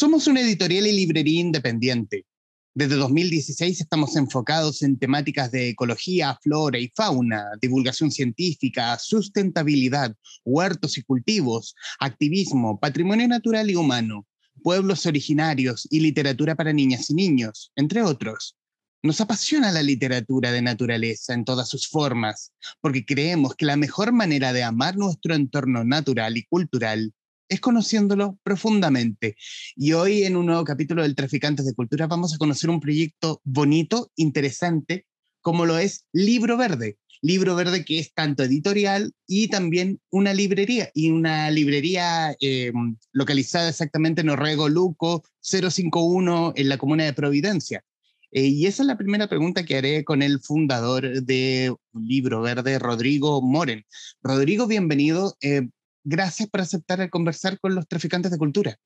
Somos 0.00 0.26
una 0.28 0.40
editorial 0.40 0.86
y 0.86 0.92
librería 0.92 1.40
independiente. 1.42 2.24
Desde 2.72 2.94
2016 2.94 3.82
estamos 3.82 4.16
enfocados 4.16 4.80
en 4.80 4.98
temáticas 4.98 5.52
de 5.52 5.68
ecología, 5.68 6.38
flora 6.42 6.78
y 6.78 6.90
fauna, 6.96 7.44
divulgación 7.60 8.10
científica, 8.10 8.98
sustentabilidad, 8.98 10.16
huertos 10.42 10.96
y 10.96 11.02
cultivos, 11.02 11.74
activismo, 11.98 12.80
patrimonio 12.80 13.28
natural 13.28 13.68
y 13.68 13.76
humano, 13.76 14.26
pueblos 14.62 15.04
originarios 15.04 15.86
y 15.90 16.00
literatura 16.00 16.54
para 16.54 16.72
niñas 16.72 17.10
y 17.10 17.14
niños, 17.14 17.70
entre 17.76 18.00
otros. 18.00 18.56
Nos 19.02 19.20
apasiona 19.20 19.70
la 19.70 19.82
literatura 19.82 20.50
de 20.50 20.62
naturaleza 20.62 21.34
en 21.34 21.44
todas 21.44 21.68
sus 21.68 21.86
formas, 21.86 22.54
porque 22.80 23.04
creemos 23.04 23.54
que 23.54 23.66
la 23.66 23.76
mejor 23.76 24.12
manera 24.12 24.54
de 24.54 24.62
amar 24.62 24.96
nuestro 24.96 25.34
entorno 25.34 25.84
natural 25.84 26.38
y 26.38 26.44
cultural 26.44 27.12
es 27.50 27.60
conociéndolo 27.60 28.38
profundamente. 28.42 29.36
Y 29.76 29.92
hoy 29.92 30.22
en 30.22 30.36
un 30.36 30.46
nuevo 30.46 30.64
capítulo 30.64 31.02
del 31.02 31.16
Traficantes 31.16 31.66
de 31.66 31.74
Cultura 31.74 32.06
vamos 32.06 32.32
a 32.32 32.38
conocer 32.38 32.70
un 32.70 32.80
proyecto 32.80 33.42
bonito, 33.44 34.10
interesante, 34.16 35.06
como 35.42 35.66
lo 35.66 35.76
es 35.76 36.06
Libro 36.12 36.56
Verde. 36.56 36.96
Libro 37.22 37.54
Verde 37.56 37.84
que 37.84 37.98
es 37.98 38.14
tanto 38.14 38.44
editorial 38.44 39.12
y 39.26 39.48
también 39.48 40.00
una 40.10 40.32
librería, 40.32 40.90
y 40.94 41.10
una 41.10 41.50
librería 41.50 42.34
eh, 42.40 42.72
localizada 43.12 43.68
exactamente 43.68 44.22
en 44.22 44.30
Orrego 44.30 44.68
Luco 44.68 45.24
051 45.40 46.54
en 46.56 46.68
la 46.68 46.78
comuna 46.78 47.04
de 47.04 47.12
Providencia. 47.12 47.84
Eh, 48.32 48.46
y 48.46 48.66
esa 48.66 48.84
es 48.84 48.86
la 48.86 48.96
primera 48.96 49.28
pregunta 49.28 49.64
que 49.64 49.76
haré 49.76 50.04
con 50.04 50.22
el 50.22 50.40
fundador 50.40 51.22
de 51.22 51.74
Libro 51.92 52.40
Verde, 52.42 52.78
Rodrigo 52.78 53.42
Moren. 53.42 53.84
Rodrigo, 54.22 54.68
bienvenido. 54.68 55.36
Eh, 55.42 55.68
gracias 56.04 56.48
por 56.48 56.60
aceptar 56.60 57.00
el 57.00 57.10
conversar 57.10 57.58
con 57.60 57.74
los 57.74 57.86
traficantes 57.86 58.30
de 58.30 58.38
cultura. 58.38 58.76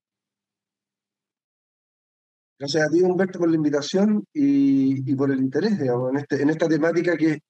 Gracias 2.59 2.87
a 2.87 2.91
ti, 2.91 3.03
Humberto, 3.03 3.39
por 3.39 3.51
la 3.51 3.57
invitación 3.57 4.25
y, 4.33 5.15
por 5.17 5.31
el 5.31 5.41
interés, 5.41 5.79
digamos, 5.79 6.11
en, 6.11 6.19
este, 6.19 6.43
en 6.43 6.51
esta 6.51 6.69
temática 6.69 7.17
que, 7.17 7.41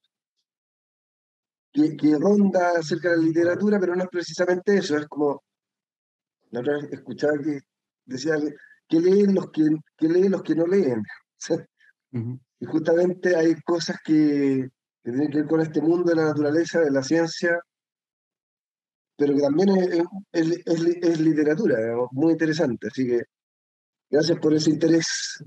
que, 1.73 2.19
ronda 2.19 2.79
acerca 2.79 3.11
de 3.11 3.19
la 3.19 3.23
literatura, 3.23 3.79
pero 3.79 3.95
no 3.95 4.05
es 4.05 4.09
precisamente 4.09 4.79
eso, 4.79 4.97
es 4.97 5.07
como, 5.07 5.43
la 6.51 6.61
otra 6.61 6.77
vez 6.77 6.93
escuchaba 6.93 7.35
que 7.39 7.61
decía 8.07 8.37
que, 8.89 9.01
leen 9.01 9.35
los 9.35 9.51
que, 9.51 9.69
que 9.97 10.09
leen 10.09 10.33
los 10.33 10.43
que 10.43 10.55
no 10.55 10.67
leen. 10.67 11.03
Y 12.61 12.67
justamente 12.67 13.37
hay 13.37 13.57
cosas 13.63 13.99
que, 14.03 14.71
que 15.03 15.11
tienen 15.11 15.31
que 15.31 15.39
ver 15.39 15.47
con 15.49 15.61
este 15.61 15.83
mundo 15.83 16.11
de 16.11 16.17
la 16.17 16.27
naturaleza, 16.27 16.81
de 16.81 16.91
la 16.91 17.03
ciencia, 17.03 17.61
pero 19.17 19.35
que 19.35 19.41
también 19.41 19.69
es, 20.33 20.63
es, 20.65 21.21
literatura, 21.21 21.77
muy 22.11 22.33
interesante. 22.33 22.89
Así 22.89 23.07
que 23.07 23.23
gracias 24.11 24.39
por 24.39 24.55
ese 24.55 24.71
interés. 24.71 25.43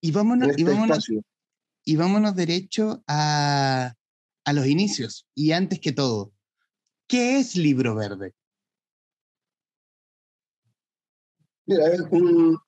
Y 0.00 0.12
vámonos, 0.12 0.48
y, 0.48 0.62
este 0.62 1.22
y 1.84 1.96
vámonos 1.96 2.36
derecho 2.36 3.02
a, 3.06 3.94
a 4.44 4.52
los 4.52 4.66
inicios. 4.66 5.26
Y 5.34 5.52
antes 5.52 5.80
que 5.80 5.92
todo, 5.92 6.32
¿qué 7.08 7.38
es 7.38 7.56
Libro 7.56 7.94
Verde? 7.94 8.34
Mira, 11.66 11.88
es 11.88 12.00
un, 12.10 12.58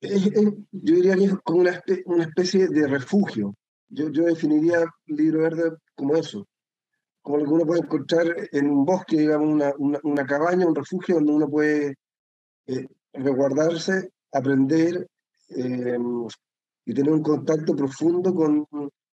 yo 0.00 0.94
diría 0.94 1.16
que 1.16 1.24
es 1.24 1.34
como 1.42 1.60
una, 1.60 1.82
una 2.04 2.24
especie 2.24 2.68
de 2.68 2.86
refugio. 2.86 3.56
Yo, 3.88 4.10
yo 4.10 4.24
definiría 4.24 4.84
Libro 5.06 5.40
Verde 5.40 5.76
como 5.96 6.16
eso 6.16 6.46
como 7.22 7.38
lo 7.38 7.44
que 7.44 7.50
uno 7.50 7.66
puede 7.66 7.80
encontrar 7.82 8.26
en 8.50 8.70
un 8.70 8.84
bosque, 8.84 9.16
digamos, 9.16 9.48
una, 9.48 9.72
una, 10.02 10.26
cabaña, 10.26 10.66
un 10.66 10.74
refugio 10.74 11.14
donde 11.16 11.32
uno 11.32 11.48
puede 11.48 11.94
eh, 12.66 12.86
resguardarse, 13.12 14.10
aprender 14.32 15.06
em, 15.48 16.26
y 16.84 16.94
tener 16.94 17.12
un 17.12 17.22
contacto 17.22 17.76
profundo 17.76 18.34
con, 18.34 18.66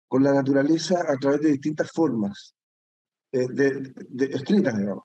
con, 0.08 0.22
la 0.22 0.32
naturaleza 0.32 1.04
a 1.06 1.16
través 1.18 1.42
de 1.42 1.50
distintas 1.50 1.90
formas, 1.92 2.54
eh, 3.30 3.46
de, 3.50 3.92
de, 4.08 4.24
escritas, 4.26 4.76
digamos, 4.78 5.04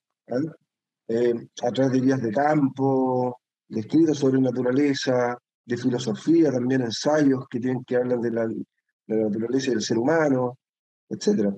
em, 1.08 1.48
a 1.62 1.72
través 1.72 1.92
de 1.92 2.00
guías 2.00 2.22
de 2.22 2.32
campo, 2.32 3.38
de 3.68 3.82
escritos 3.82 4.18
sobre 4.18 4.40
naturaleza, 4.40 5.38
de 5.66 5.78
filosofía, 5.78 6.52
también 6.52 6.82
ensayos 6.84 7.48
que 7.50 7.60
tienen 7.60 7.84
que 7.84 7.98
hablar 7.98 8.20
de 8.20 8.32
la, 8.32 8.48
de 8.48 8.66
la 9.08 9.24
naturaleza 9.30 9.68
y 9.68 9.74
del 9.74 9.82
ser 9.82 9.98
humano, 9.98 10.58
etcétera. 11.10 11.54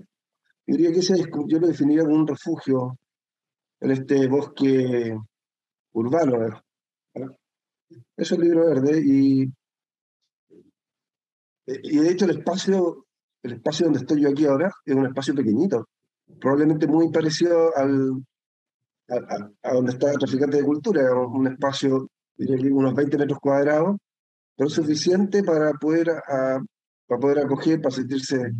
Yo 0.67 0.77
diría 0.77 0.91
que 0.91 0.99
ese 0.99 1.15
yo 1.47 1.59
lo 1.59 1.67
definiría 1.67 2.03
como 2.03 2.15
un 2.15 2.27
refugio 2.27 2.97
en 3.81 3.91
este 3.91 4.27
bosque 4.27 5.17
urbano. 5.93 6.61
Eso 7.13 7.35
es 8.17 8.31
el 8.31 8.41
libro 8.41 8.65
verde 8.65 9.01
y, 9.05 9.43
y 11.67 11.97
de 11.99 12.09
hecho 12.09 12.25
el 12.25 12.39
espacio, 12.39 13.05
el 13.43 13.53
espacio 13.53 13.85
donde 13.85 13.99
estoy 13.99 14.21
yo 14.21 14.29
aquí 14.29 14.45
ahora 14.45 14.71
es 14.85 14.95
un 14.95 15.05
espacio 15.05 15.35
pequeñito, 15.35 15.87
probablemente 16.39 16.87
muy 16.87 17.11
parecido 17.11 17.75
al, 17.77 18.23
a, 19.09 19.73
donde 19.73 19.91
está 19.91 20.11
el 20.11 20.17
traficante 20.17 20.57
de 20.57 20.63
cultura, 20.63 21.13
un 21.13 21.47
espacio 21.47 22.09
de 22.37 22.71
unos 22.71 22.93
20 22.93 23.17
metros 23.17 23.39
cuadrados, 23.39 23.97
pero 24.57 24.69
suficiente 24.69 25.43
para 25.43 25.73
poder, 25.73 26.07
para 27.07 27.19
poder 27.21 27.39
acoger, 27.39 27.81
para 27.81 27.95
sentirse 27.95 28.51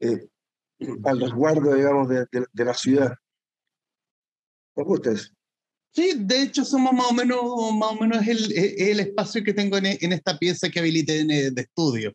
eh, 0.00 0.28
al 1.04 1.20
resguardo, 1.20 1.74
digamos, 1.74 2.08
de, 2.08 2.26
la 2.64 2.74
ciudad. 2.74 3.14
¿Cómo 4.74 4.88
gusta 4.88 5.12
Sí, 5.92 6.14
de 6.16 6.42
hecho 6.42 6.64
somos 6.64 6.92
más 6.92 7.10
o 7.10 7.14
menos, 7.14 7.42
más 7.74 7.90
o 7.90 7.96
menos 7.96 8.26
el, 8.26 8.52
el 8.52 9.00
espacio 9.00 9.42
que 9.42 9.52
tengo 9.52 9.76
en, 9.76 9.86
en, 9.86 10.12
esta 10.12 10.38
pieza 10.38 10.68
que 10.68 10.78
habilité 10.78 11.24
de 11.24 11.60
estudio. 11.60 12.12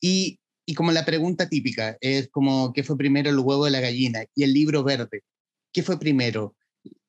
Y, 0.00 0.38
y, 0.64 0.74
como 0.74 0.90
la 0.90 1.04
pregunta 1.04 1.48
típica 1.48 1.98
es 2.00 2.28
como, 2.30 2.72
¿qué 2.72 2.82
fue 2.82 2.96
primero 2.96 3.28
el 3.28 3.38
huevo 3.38 3.66
de 3.66 3.72
la 3.72 3.80
gallina? 3.80 4.24
Y 4.34 4.44
el 4.44 4.54
libro 4.54 4.82
verde, 4.82 5.22
¿qué 5.70 5.82
fue 5.82 5.98
primero? 5.98 6.56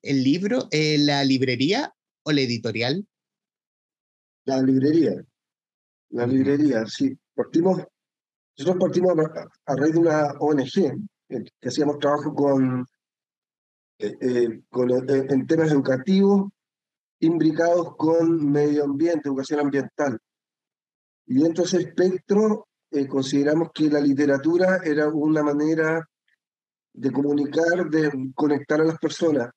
¿El 0.02 0.22
libro, 0.22 0.68
eh, 0.70 0.98
la 0.98 1.24
librería 1.24 1.94
o 2.22 2.32
la 2.32 2.42
editorial? 2.42 3.06
La 4.44 4.62
librería. 4.62 5.24
La 6.10 6.26
librería, 6.26 6.86
sí. 6.86 7.16
Partimos 7.34 7.82
nosotros 8.58 8.80
partimos 8.80 9.12
a, 9.66 9.76
raíz 9.76 9.92
de 9.92 9.98
una 9.98 10.32
ONG 10.38 10.78
eh, 11.28 11.44
que 11.60 11.68
hacíamos 11.68 11.98
trabajo 11.98 12.34
con, 12.34 12.86
eh, 13.98 14.16
eh, 14.20 14.62
en 14.72 15.46
temas 15.46 15.70
educativos 15.70 16.50
imbricados 17.20 17.96
con 17.96 18.50
medio 18.50 18.84
ambiente, 18.84 19.28
educación 19.28 19.60
ambiental. 19.60 20.18
Y 21.26 21.42
dentro 21.42 21.64
de 21.64 21.68
ese 21.68 21.78
espectro 21.78 22.68
consideramos 23.08 23.70
que 23.74 23.90
la 23.90 24.00
literatura 24.00 24.80
era 24.84 25.08
una 25.08 25.42
manera 25.42 26.08
de 26.94 27.10
comunicar, 27.10 27.90
de 27.90 28.32
conectar 28.34 28.80
a 28.80 28.84
las 28.84 28.98
personas, 28.98 29.50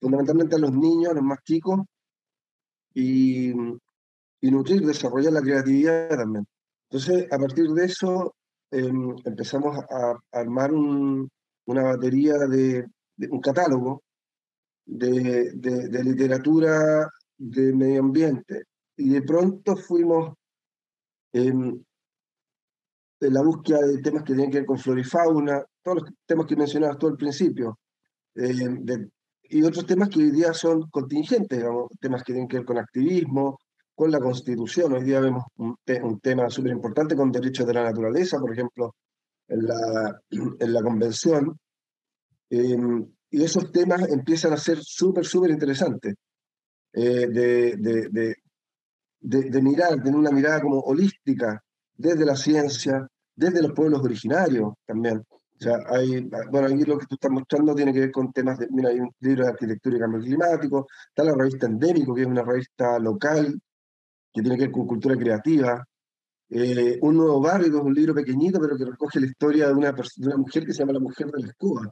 fundamentalmente 0.00 0.56
a 0.56 0.58
los 0.58 0.72
niños, 0.72 1.12
a 1.12 1.14
los 1.14 1.22
más 1.22 1.38
chicos, 1.44 1.80
y, 2.92 3.50
y 3.50 4.50
nutrir, 4.50 4.84
desarrollar 4.84 5.32
la 5.32 5.40
creatividad 5.40 6.08
también. 6.10 6.46
Entonces, 6.90 7.26
a 7.32 7.38
partir 7.38 7.68
de 7.70 7.84
eso, 7.84 8.34
em, 8.70 9.14
empezamos 9.24 9.78
a, 9.90 10.14
armar 10.32 10.72
una 10.72 11.82
batería 11.82 12.34
de, 12.48 12.86
un 13.30 13.40
catálogo 13.40 14.02
de, 14.86 15.52
de, 15.54 16.04
literatura 16.04 17.08
de 17.36 17.72
medio 17.72 18.00
ambiente. 18.00 18.64
Y 18.96 19.10
de 19.10 19.22
pronto 19.22 19.76
fuimos 19.76 20.34
em, 21.32 21.82
en 23.20 23.34
la 23.34 23.42
búsqueda 23.42 23.80
de 23.86 23.98
temas 24.02 24.22
que 24.22 24.34
tienen 24.34 24.50
que 24.50 24.58
ver 24.58 24.66
con 24.66 24.78
flora 24.78 25.00
y 25.00 25.04
fauna, 25.04 25.64
todos 25.82 26.02
los 26.02 26.10
temas 26.26 26.46
que 26.46 26.56
mencionabas 26.56 26.98
tú 26.98 27.08
al 27.08 27.16
principio, 27.16 27.78
em, 28.34 28.84
y 29.44 29.62
otros 29.62 29.86
temas 29.86 30.08
que 30.08 30.20
hoy 30.20 30.30
día 30.30 30.52
son 30.52 30.88
contingentes, 30.90 31.58
digamos, 31.58 31.88
temas 32.00 32.22
que 32.22 32.32
tienen 32.32 32.48
que 32.48 32.58
ver 32.58 32.66
con 32.66 32.78
activismo, 32.78 33.58
con 33.94 34.10
la 34.10 34.18
Constitución. 34.18 34.92
Hoy 34.92 35.04
día 35.04 35.20
vemos 35.20 35.44
un, 35.56 35.76
tema 36.20 36.50
súper 36.50 36.72
importante 36.72 37.14
con 37.14 37.30
derechos 37.30 37.66
de 37.66 37.74
la 37.74 37.84
naturaleza, 37.84 38.38
por 38.38 38.52
ejemplo, 38.52 38.94
en 39.48 39.66
la, 39.66 40.20
en 40.60 40.72
la 40.72 40.82
Convención. 40.82 41.58
Em, 42.50 43.06
y 43.30 43.42
esos 43.42 43.70
temas 43.72 44.08
empiezan 44.08 44.52
a 44.52 44.56
ser 44.56 44.78
súper, 44.82 45.24
súper 45.24 45.50
interesantes 45.50 46.14
eh, 46.92 47.26
de, 47.28 47.76
de, 47.76 48.36
de, 49.20 49.62
mirar, 49.62 50.00
tener 50.02 50.14
una 50.14 50.30
mirada 50.30 50.60
como 50.60 50.78
holística 50.80 51.60
desde 51.96 52.24
la 52.24 52.36
ciencia, 52.36 53.08
desde 53.34 53.62
los 53.62 53.72
pueblos 53.72 54.02
originarios 54.02 54.74
también. 54.86 55.18
O 55.18 55.58
sea, 55.58 55.78
hay, 55.88 56.28
bueno, 56.50 56.66
aquí 56.66 56.84
lo 56.84 56.98
que 56.98 57.06
tú 57.06 57.14
estás 57.14 57.30
mostrando 57.30 57.74
tiene 57.74 57.92
que 57.92 58.00
ver 58.00 58.12
con 58.12 58.32
temas 58.32 58.58
de, 58.58 58.68
mira, 58.70 58.90
hay 58.90 59.00
un 59.00 59.10
libro 59.20 59.44
de 59.44 59.50
arquitectura 59.50 59.96
y 59.96 60.00
cambio 60.00 60.20
climático, 60.20 60.86
está 61.08 61.24
la 61.24 61.34
revista 61.34 61.66
Endémico, 61.66 62.14
que 62.14 62.22
es 62.22 62.26
una 62.26 62.42
revista 62.42 62.98
local 62.98 63.60
que 64.34 64.42
tiene 64.42 64.56
que 64.56 64.64
ver 64.64 64.72
con 64.72 64.86
cultura 64.86 65.16
creativa. 65.16 65.86
Eh, 66.50 66.98
un 67.00 67.16
nuevo 67.16 67.40
barrio, 67.40 67.70
que 67.70 67.78
es 67.78 67.82
un 67.84 67.94
libro 67.94 68.14
pequeñito, 68.14 68.60
pero 68.60 68.76
que 68.76 68.84
recoge 68.84 69.20
la 69.20 69.26
historia 69.26 69.68
de 69.68 69.74
una, 69.74 69.94
mujer 70.36 70.66
que 70.66 70.72
se 70.72 70.80
llama 70.80 70.92
La 70.92 71.00
Mujer 71.00 71.28
de 71.28 71.40
la 71.40 71.48
Escoba, 71.48 71.90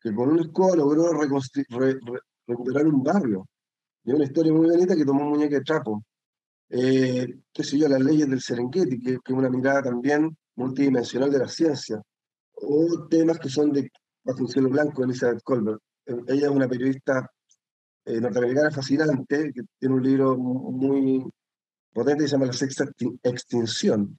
que 0.00 0.14
con 0.14 0.30
una 0.30 0.42
escoba 0.42 0.74
logró 0.74 1.12
recuperar 1.12 2.86
un 2.86 3.02
barrio. 3.02 3.46
Y 4.04 4.12
una 4.12 4.24
historia 4.24 4.52
muy 4.52 4.68
bonita 4.68 4.96
que 4.96 5.04
tomó 5.04 5.22
un 5.22 5.30
muñeco 5.30 5.54
de 5.54 5.60
trapo. 5.60 6.02
Eh, 6.70 7.40
qué 7.52 7.62
sé 7.62 7.76
las 7.76 8.00
leyes 8.00 8.28
del 8.28 8.40
Serengeti, 8.40 8.98
que, 8.98 9.12
es 9.12 9.20
una 9.28 9.50
mirada 9.50 9.82
también 9.82 10.36
multidimensional 10.56 11.30
de 11.30 11.38
la 11.38 11.48
ciencia. 11.48 12.00
O 12.54 13.06
temas 13.08 13.38
que 13.38 13.50
son 13.50 13.70
de 13.70 13.90
Bajo 14.24 14.46
cielo 14.46 14.70
blanco, 14.70 15.04
Elizabeth 15.04 15.42
Colbert. 15.42 15.80
Eh, 16.06 16.16
ella 16.28 16.46
es 16.46 16.52
una 16.52 16.68
periodista 16.68 17.28
eh, 18.04 18.20
norteamericana 18.20 18.70
fascinante, 18.70 19.52
que 19.52 19.62
tiene 19.78 19.94
un 19.94 20.02
libro 20.02 20.36
muy 20.36 21.24
potente 21.92 22.24
que 22.24 22.28
se 22.28 22.32
llama 22.32 22.46
La 22.46 22.52
Sexta 22.52 22.84
Extinción, 23.22 24.18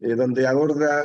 eh, 0.00 0.14
donde 0.14 0.46
aborda 0.46 1.04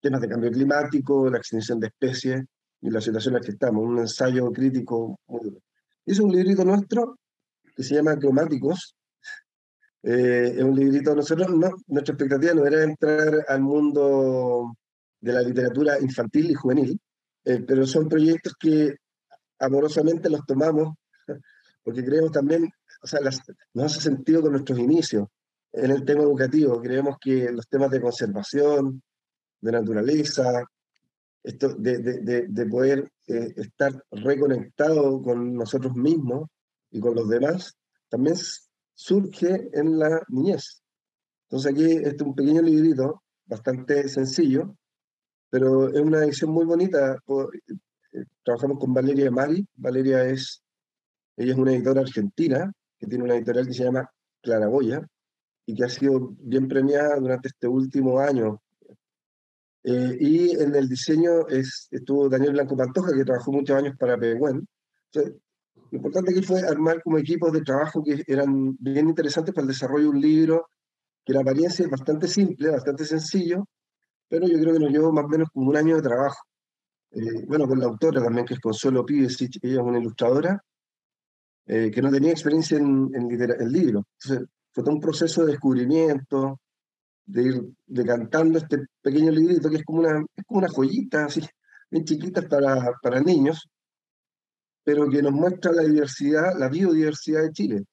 temas 0.00 0.20
de 0.20 0.28
cambio 0.28 0.50
climático, 0.50 1.28
la 1.30 1.38
extinción 1.38 1.80
de 1.80 1.88
especies 1.88 2.44
y 2.80 2.90
la 2.90 3.00
situación 3.00 3.34
en 3.34 3.40
la 3.40 3.44
que 3.44 3.52
estamos, 3.52 3.84
un 3.84 3.98
ensayo 3.98 4.50
crítico 4.52 5.18
muy 5.26 5.40
duro. 5.44 5.62
Es 6.06 6.18
un 6.18 6.32
librito 6.32 6.64
nuestro 6.64 7.18
que 7.76 7.82
se 7.82 7.94
llama 7.94 8.18
Cromáticos. 8.18 8.96
Eh, 10.02 10.54
es 10.56 10.62
un 10.62 10.74
librito, 10.74 11.14
nosotros, 11.14 11.50
no, 11.50 11.70
nuestra 11.88 12.14
expectativa 12.14 12.54
no 12.54 12.66
era 12.66 12.82
entrar 12.82 13.44
al 13.48 13.60
mundo 13.60 14.74
de 15.20 15.32
la 15.32 15.42
literatura 15.42 16.00
infantil 16.00 16.50
y 16.50 16.54
juvenil, 16.54 16.98
eh, 17.44 17.62
pero 17.66 17.86
son 17.86 18.08
proyectos 18.08 18.54
que 18.58 18.96
amorosamente 19.58 20.30
los 20.30 20.44
tomamos 20.46 20.94
porque 21.82 22.04
creemos 22.04 22.32
también, 22.32 22.70
o 23.02 23.06
sea, 23.06 23.20
las, 23.20 23.40
nos 23.74 23.86
hace 23.86 24.00
sentido 24.00 24.42
con 24.42 24.52
nuestros 24.52 24.78
inicios 24.78 25.28
en 25.72 25.90
el 25.90 26.04
tema 26.04 26.22
educativo. 26.22 26.80
Creemos 26.80 27.16
que 27.20 27.50
los 27.50 27.68
temas 27.68 27.90
de 27.90 28.00
conservación, 28.00 29.02
de 29.60 29.72
naturaleza, 29.72 30.64
esto 31.42 31.74
de, 31.74 31.98
de, 31.98 32.46
de, 32.48 32.66
poder 32.66 33.10
eh, 33.26 33.54
estar 33.56 34.04
reconectado 34.10 35.22
con 35.22 35.54
nosotros 35.54 35.94
mismos 35.94 36.48
y 36.90 37.00
con 37.00 37.14
los 37.14 37.28
demás, 37.28 37.74
también 38.08 38.36
surge 38.94 39.70
en 39.72 39.98
la 39.98 40.22
niñez. 40.28 40.82
Entonces 41.48 41.72
aquí 41.72 41.84
este 41.84 42.16
es 42.16 42.22
un 42.22 42.34
pequeño 42.34 42.62
librito, 42.62 43.22
bastante 43.46 44.08
sencillo, 44.08 44.76
pero 45.48 45.88
es 45.88 46.00
una 46.00 46.24
edición 46.24 46.50
muy 46.50 46.64
bonita. 46.64 47.18
Eh, 48.12 48.24
trabajamos 48.44 48.78
con 48.78 48.92
Valeria 48.92 49.30
Mari. 49.30 49.66
Valeria 49.74 50.24
es, 50.24 50.62
ella 51.36 51.52
es 51.52 51.58
una 51.58 51.72
editora 51.72 52.02
argentina 52.02 52.70
que 53.00 53.06
tiene 53.06 53.24
una 53.24 53.34
editorial 53.34 53.66
que 53.66 53.72
se 53.72 53.84
llama 53.84 54.08
Claraboya 54.42 55.04
y 55.66 55.74
que 55.74 55.84
ha 55.84 55.88
sido 55.88 56.34
bien 56.38 56.68
premiada 56.68 57.16
durante 57.16 57.48
este 57.48 57.66
último 57.66 58.20
año. 58.20 58.60
Eh, 59.82 60.16
y 60.20 60.50
en 60.60 60.74
el 60.74 60.88
diseño 60.88 61.48
es, 61.48 61.88
estuvo 61.90 62.28
Daniel 62.28 62.52
Blanco 62.52 62.76
Pantoja, 62.76 63.12
que 63.14 63.24
trabajó 63.24 63.50
muchos 63.52 63.76
años 63.76 63.96
para 63.98 64.18
Peguen. 64.18 64.66
lo 65.14 65.22
importante 65.90 66.32
aquí 66.32 66.42
fue 66.42 66.60
armar 66.60 67.02
como 67.02 67.16
equipos 67.16 67.52
de 67.52 67.62
trabajo 67.62 68.04
que 68.04 68.22
eran 68.26 68.76
bien 68.78 69.08
interesantes 69.08 69.54
para 69.54 69.62
el 69.62 69.68
desarrollo 69.68 70.04
de 70.04 70.10
un 70.10 70.20
libro 70.20 70.68
que 71.24 71.32
la 71.32 71.40
apariencia 71.40 71.84
es 71.84 71.90
bastante 71.90 72.28
simple, 72.28 72.70
bastante 72.70 73.04
sencillo, 73.04 73.66
pero 74.28 74.46
yo 74.46 74.58
creo 74.60 74.74
que 74.74 74.80
nos 74.80 74.90
llevó 74.90 75.12
más 75.12 75.24
o 75.24 75.28
menos 75.28 75.48
como 75.52 75.70
un 75.70 75.76
año 75.76 75.96
de 75.96 76.02
trabajo. 76.02 76.42
Eh, 77.12 77.44
bueno, 77.46 77.66
con 77.66 77.78
la 77.78 77.86
autora 77.86 78.22
también, 78.22 78.46
que 78.46 78.54
es 78.54 78.60
Consuelo 78.60 79.04
Pívez, 79.04 79.40
ella 79.40 79.80
es 79.80 79.86
una 79.86 79.98
ilustradora, 79.98 80.62
eh, 81.66 81.90
que 81.90 82.02
no 82.02 82.10
tenía 82.10 82.32
experiencia 82.32 82.78
en, 82.78 83.10
en, 83.14 83.30
en 83.30 83.72
libro. 83.72 84.06
Entonces, 84.18 84.48
fue 84.72 84.84
todo 84.84 84.94
un 84.94 85.00
proceso 85.00 85.44
de 85.44 85.52
descubrimiento, 85.52 86.60
de 87.26 87.42
ir 87.42 87.62
decantando 87.86 88.58
este 88.58 88.86
pequeño 89.00 89.30
librito, 89.30 89.70
que 89.70 89.76
es 89.76 89.84
como 89.84 90.00
una, 90.00 90.24
es 90.34 90.44
como 90.46 90.58
una 90.58 90.68
joyita, 90.68 91.26
así, 91.26 91.40
bien 91.90 92.04
chiquita 92.04 92.42
para, 92.42 92.92
para 93.02 93.20
niños, 93.20 93.68
pero 94.84 95.08
que 95.08 95.22
nos 95.22 95.32
muestra 95.32 95.72
la 95.72 95.82
diversidad, 95.82 96.58
la 96.58 96.68
biodiversidad 96.68 97.42
de 97.42 97.52
Chile, 97.52 97.84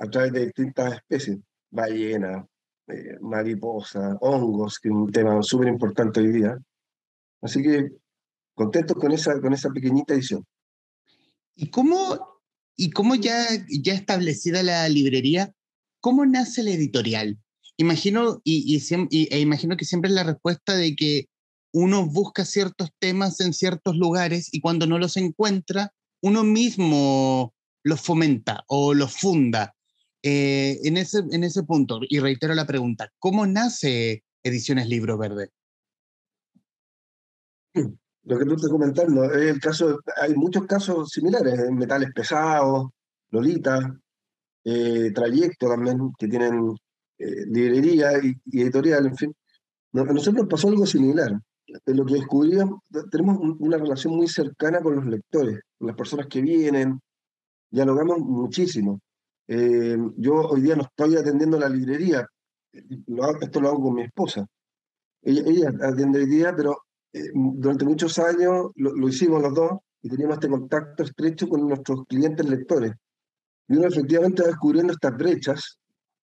a 0.00 0.06
través 0.10 0.32
de 0.32 0.46
distintas 0.46 0.94
especies, 0.94 1.38
ballenas, 1.70 2.44
eh, 2.88 3.18
mariposa, 3.20 4.16
hongos, 4.20 4.78
que 4.78 4.88
es 4.88 4.94
un 4.94 5.10
tema 5.10 5.42
súper 5.42 5.68
importante 5.68 6.20
hoy 6.20 6.32
día. 6.32 6.58
Así 7.42 7.62
que 7.62 7.90
contentos 8.54 8.96
con 8.96 9.12
esa, 9.12 9.40
con 9.40 9.52
esa 9.52 9.70
pequeñita 9.70 10.14
edición. 10.14 10.44
¿Y 11.60 11.70
cómo, 11.70 12.38
y 12.76 12.90
cómo 12.90 13.16
ya, 13.16 13.44
ya 13.68 13.92
establecida 13.92 14.62
la 14.62 14.88
librería, 14.88 15.52
cómo 16.00 16.24
nace 16.24 16.62
la 16.62 16.70
editorial? 16.70 17.36
Imagino, 17.76 18.40
y, 18.44 18.80
y, 19.10 19.28
e 19.34 19.40
imagino 19.40 19.76
que 19.76 19.84
siempre 19.84 20.08
es 20.08 20.14
la 20.14 20.22
respuesta 20.22 20.76
de 20.76 20.94
que 20.94 21.26
uno 21.72 22.06
busca 22.06 22.44
ciertos 22.44 22.90
temas 23.00 23.40
en 23.40 23.52
ciertos 23.52 23.96
lugares 23.96 24.48
y 24.52 24.60
cuando 24.60 24.86
no 24.86 25.00
los 25.00 25.16
encuentra, 25.16 25.92
uno 26.22 26.44
mismo 26.44 27.52
los 27.82 28.00
fomenta 28.02 28.62
o 28.68 28.94
los 28.94 29.16
funda. 29.16 29.74
Eh, 30.22 30.78
en, 30.84 30.96
ese, 30.96 31.24
en 31.32 31.42
ese 31.42 31.64
punto, 31.64 31.98
y 32.08 32.20
reitero 32.20 32.54
la 32.54 32.68
pregunta, 32.68 33.10
¿cómo 33.18 33.46
nace 33.46 34.22
Ediciones 34.44 34.88
Libro 34.88 35.18
Verde? 35.18 35.50
Lo 38.28 38.38
que 38.38 38.44
tú 38.44 38.54
estás 38.56 38.70
comentando, 38.70 39.24
es 39.24 39.54
el 39.54 39.58
caso, 39.58 40.00
hay 40.20 40.34
muchos 40.34 40.66
casos 40.66 41.08
similares, 41.08 41.58
en 41.60 41.74
metales 41.76 42.10
pesados, 42.14 42.90
Lolita, 43.30 43.98
eh, 44.64 45.10
Trayecto 45.14 45.66
también, 45.66 46.12
que 46.18 46.28
tienen 46.28 46.74
eh, 47.16 47.46
librería 47.46 48.12
y, 48.22 48.60
editorial, 48.60 49.06
en 49.06 49.16
fin. 49.16 49.34
a 49.94 50.04
nosotros 50.04 50.34
nos 50.34 50.46
pasó 50.46 50.68
algo 50.68 50.84
similar. 50.84 51.40
lo 51.86 52.04
que 52.04 52.14
descubrimos, 52.14 52.80
tenemos 53.10 53.38
una 53.60 53.78
relación 53.78 54.14
muy 54.14 54.28
cercana 54.28 54.82
con 54.82 54.96
los 54.96 55.06
lectores, 55.06 55.60
con 55.78 55.86
las 55.86 55.96
personas 55.96 56.26
que 56.26 56.42
vienen, 56.42 57.00
dialogamos 57.70 58.18
muchísimo. 58.18 59.00
Eh, 59.46 59.96
yo 60.18 60.34
hoy 60.34 60.60
día 60.60 60.76
no 60.76 60.82
estoy 60.82 61.16
atendiendo 61.16 61.58
la 61.58 61.70
librería, 61.70 62.28
esto 63.40 63.60
lo 63.62 63.68
hago 63.68 63.84
con 63.84 63.94
mi 63.94 64.02
esposa. 64.02 64.46
Ella, 65.22 65.42
ella 65.46 65.72
atiende 65.80 66.18
hoy 66.18 66.26
día, 66.26 66.54
pero 66.54 66.87
eh, 67.18 67.30
durante 67.34 67.84
muchos 67.84 68.18
años 68.18 68.70
lo, 68.76 69.08
hicimos 69.08 69.42
los 69.42 69.54
dos 69.54 69.72
y 70.02 70.08
teníamos 70.08 70.36
este 70.36 70.48
contacto 70.48 71.02
estrecho 71.02 71.48
con 71.48 71.68
nuestros 71.68 72.04
clientes 72.06 72.48
lectores. 72.48 72.92
Y 73.68 73.76
uno 73.76 73.88
efectivamente 73.88 74.42
va 74.42 74.48
descubriendo 74.48 74.92
estas 74.92 75.16
brechas 75.16 75.78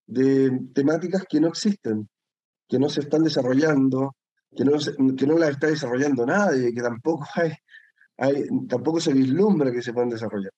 de 0.07 0.51
temáticas 0.73 1.23
que 1.27 1.39
no 1.39 1.47
existen, 1.47 2.07
que 2.67 2.79
no 2.79 2.89
se 2.89 3.01
están 3.01 3.23
desarrollando, 3.23 4.15
que 4.55 4.65
no, 4.65 4.73
que 5.15 5.27
no 5.27 5.37
las 5.37 5.51
está 5.51 5.67
desarrollando 5.67 6.25
nadie, 6.25 6.73
que 6.73 6.81
tampoco 6.81 7.25
hay, 7.35 7.51
hay, 8.17 8.45
tampoco 8.67 8.99
se 8.99 9.13
vislumbra 9.13 9.71
que 9.71 9.81
se 9.81 9.93
puedan 9.93 10.09
desarrollar. 10.09 10.51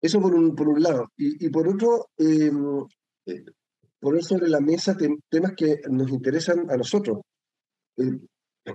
Eso 0.00 0.20
por 0.20 0.34
un, 0.34 0.54
por 0.54 0.68
un 0.68 0.82
lado. 0.82 1.10
Y, 1.16 1.48
por 1.48 1.66
otro, 1.68 2.10
em, 2.18 2.84
eh, 3.26 3.44
poner 3.98 4.22
sobre 4.22 4.48
la 4.48 4.60
mesa 4.60 4.96
temas 5.28 5.52
que 5.56 5.80
nos 5.88 6.10
interesan 6.10 6.70
a 6.70 6.76
nosotros. 6.76 7.20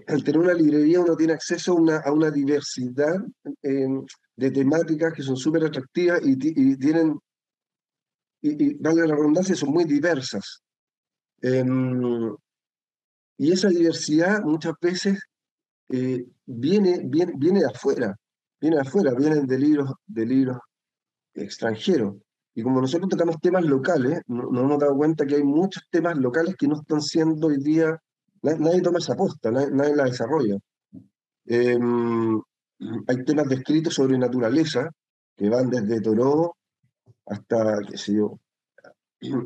Al 0.08 0.24
tener 0.24 0.40
una 0.40 0.54
librería 0.54 1.02
uno 1.02 1.16
tiene 1.16 1.34
acceso 1.34 1.78
a 2.04 2.12
una, 2.12 2.32
diversidad 2.32 3.16
em, 3.62 4.06
de 4.36 4.52
temáticas 4.52 5.14
que 5.14 5.24
son 5.24 5.36
súper 5.36 5.66
atractivas 5.66 6.22
y, 6.24 6.38
tienen, 6.78 7.20
y, 8.42 8.64
y 8.64 8.78
la 8.80 8.92
redundancia, 8.92 9.56
son 9.56 9.72
muy 9.72 9.84
diversas. 9.84 10.62
Em, 11.42 12.36
y 13.38 13.52
esa 13.52 13.70
diversidad 13.70 14.44
muchas 14.44 14.74
veces 14.80 15.20
eh, 15.90 16.26
viene, 16.46 17.02
viene, 17.06 17.34
viene 17.36 17.60
de 17.62 17.66
afuera, 17.66 18.16
viene 18.60 18.78
de 18.78 18.82
afuera, 18.84 19.14
vienen 19.14 19.46
de 19.46 19.60
libros, 19.60 19.92
de 20.06 20.26
libros 20.26 20.58
extranjero. 21.34 22.20
Y 22.54 22.64
como 22.64 22.82
nosotros 22.82 23.10
tocamos 23.10 23.38
temas 23.42 23.64
locales, 23.64 24.22
nos 24.28 24.46
hemos 24.50 24.80
dado 24.80 24.96
cuenta 24.96 25.26
que 25.26 25.36
hay 25.36 25.44
muchos 25.44 25.84
temas 25.90 26.18
locales 26.18 26.56
que 26.56 26.68
no 26.68 26.76
están 26.76 27.02
siendo 27.02 27.48
hoy 27.48 27.58
día, 27.58 27.98
nadie, 28.42 28.82
toma 28.82 29.00
esa 29.00 29.14
aposta, 29.14 29.52
nadie, 29.52 29.96
la 29.96 30.06
desarrolla. 30.06 30.58
Em, 31.46 32.42
hay 33.08 33.26
temas 33.26 33.48
descritos 33.48 33.94
sobre 33.94 34.18
naturaleza 34.18 34.90
que 35.36 35.50
van 35.50 35.70
desde 35.70 36.02
Toro 36.02 36.56
hasta, 37.26 37.80
qué 37.90 37.98
sé 37.98 38.16
yo, 38.16 38.40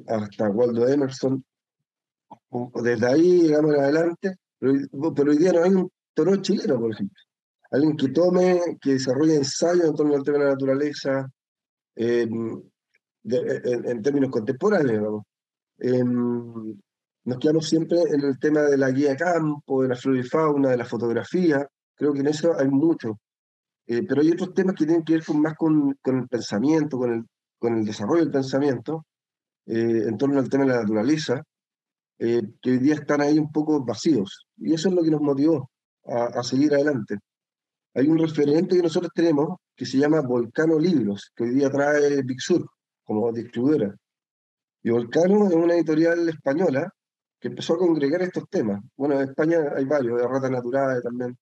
hasta 0.07 0.49
Waldo 0.49 0.87
Emerson. 0.87 1.43
Desde 2.83 3.07
ahí, 3.07 3.41
digamos, 3.43 3.73
en 3.73 3.81
adelante, 3.81 4.35
pero, 4.57 5.13
pero 5.13 5.31
hoy 5.31 5.37
día 5.37 5.51
no 5.53 5.63
hay 5.63 5.71
un 5.71 5.91
Toro 6.13 6.37
chileno, 6.37 6.79
por 6.79 6.93
ejemplo. 6.93 7.21
Alguien 7.71 7.97
que 7.97 8.09
tome, 8.09 8.77
que 8.79 8.93
desarrolle 8.93 9.35
ensayos 9.35 9.85
en 9.85 9.95
torno 9.95 10.15
al 10.15 10.23
tema 10.23 10.37
de 10.37 10.43
la 10.45 10.51
naturaleza, 10.51 11.29
en, 11.95 12.71
términos 14.01 14.29
contemporáneos. 14.31 15.23
Nos 17.25 17.39
quedamos 17.39 17.67
siempre 17.67 17.99
en 18.01 18.21
el 18.21 18.39
tema 18.39 18.61
de 18.61 18.77
la 18.77 18.91
guía 18.91 19.11
de 19.11 19.17
campo, 19.17 19.81
de 19.81 19.89
la 19.89 19.95
flora 19.95 20.19
y 20.19 20.23
fauna, 20.23 20.69
de 20.69 20.77
la 20.77 20.85
fotografía. 20.85 21.67
Creo 21.95 22.13
que 22.13 22.19
en 22.19 22.27
eso 22.27 22.57
hay 22.57 22.67
mucho. 22.67 23.19
Eh, 23.87 24.03
pero 24.07 24.21
hay 24.21 24.31
otros 24.31 24.53
temas 24.53 24.75
que 24.75 24.85
tienen 24.85 25.03
que 25.03 25.13
ver 25.13 25.25
con, 25.25 25.41
más 25.41 25.55
con, 25.55 25.95
con 26.01 26.19
el 26.19 26.27
pensamiento, 26.27 26.97
con 26.99 27.13
el, 27.13 27.25
con 27.57 27.77
el 27.77 27.85
desarrollo 27.85 28.21
del 28.21 28.31
pensamiento, 28.31 29.05
eh, 29.65 30.03
en 30.07 30.17
torno 30.17 30.39
al 30.39 30.49
tema 30.49 30.65
de 30.65 30.69
la 30.69 30.81
naturaleza, 30.81 31.43
eh, 32.19 32.43
que 32.61 32.71
hoy 32.71 32.77
día 32.79 32.95
están 32.95 33.21
ahí 33.21 33.39
un 33.39 33.51
poco 33.51 33.83
vacíos. 33.83 34.47
Y 34.57 34.73
eso 34.73 34.89
es 34.89 34.95
lo 34.95 35.03
que 35.03 35.11
nos 35.11 35.21
motivó 35.21 35.71
a, 36.05 36.25
a 36.25 36.43
seguir 36.43 36.73
adelante. 36.75 37.17
hay 37.95 38.07
un 38.07 38.19
referente 38.19 38.75
que 38.75 38.83
nosotros 38.83 39.11
tenemos 39.15 39.57
que 39.75 39.85
se 39.85 39.97
llama 39.97 40.21
Volcano 40.21 40.79
Libros, 40.79 41.31
que 41.35 41.45
hoy 41.45 41.51
día 41.55 41.71
trae 41.71 42.21
Big 42.23 42.41
Sur 42.41 42.69
como 43.03 43.31
distribuidora. 43.31 43.95
Y 44.83 44.91
Volcano 44.91 45.47
es 45.47 45.53
una 45.53 45.75
editorial 45.75 46.29
española 46.29 46.91
que 47.39 47.49
empezó 47.49 47.73
a 47.73 47.77
congregar 47.77 48.21
estos 48.21 48.49
temas. 48.49 48.81
Bueno, 48.95 49.15
en 49.15 49.29
España 49.29 49.59
hay 49.75 49.85
varios, 49.85 50.19
de 50.19 50.27
Rata 50.27 50.49
Natural 50.49 51.01
también. 51.01 51.37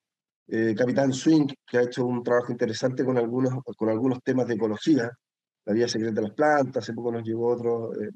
Eh, 0.48 0.76
Capitán 0.78 1.14
Swing, 1.14 1.48
que 1.66 1.78
ha 1.78 1.84
hecho 1.84 2.06
un 2.06 2.24
trabajo 2.24 2.52
interesante 2.52 3.06
con 3.06 3.18
algunos, 3.18 3.54
con 3.78 3.90
algunos 3.90 4.22
temas 4.22 4.48
de 4.48 4.56
ecología, 4.56 5.10
la 5.66 5.74
vida 5.74 5.88
secreta 5.88 6.16
de 6.16 6.28
las 6.28 6.34
plantas, 6.36 6.84
hace 6.84 6.94
poco 6.94 7.12
nos 7.12 7.24
llegó 7.24 7.48
otro, 7.48 7.94
eh, 7.94 8.12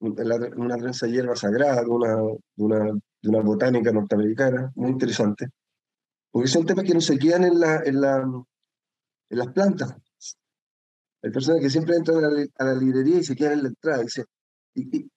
una 0.00 0.76
trenza 0.76 1.06
de 1.06 1.12
hierba 1.12 1.36
sagrada 1.36 1.82
de 1.82 1.88
una, 1.88 2.16
de 2.16 2.64
una, 2.64 2.78
de 2.84 3.28
una 3.28 3.40
botánica 3.40 3.92
norteamericana, 3.92 4.72
muy 4.74 4.90
interesante. 4.90 5.48
Porque 6.30 6.48
son 6.48 6.66
temas 6.66 6.84
que 6.84 6.94
no 6.94 7.00
se 7.00 7.18
quedan 7.18 7.44
en, 7.44 7.60
la, 7.60 7.82
en, 7.84 8.00
la, 8.00 8.16
en 8.18 9.38
las 9.38 9.48
plantas. 9.48 9.94
Hay 11.22 11.30
personas 11.30 11.60
que 11.62 11.70
siempre 11.70 11.96
entran 11.96 12.24
a 12.24 12.64
la, 12.64 12.74
librería 12.74 13.18
y 13.18 13.24
se 13.24 13.34
quedan 13.34 13.54
en 13.54 13.62
la 13.62 13.68
entrada 13.68 14.04
y, 14.74 14.98
y, 14.98 15.10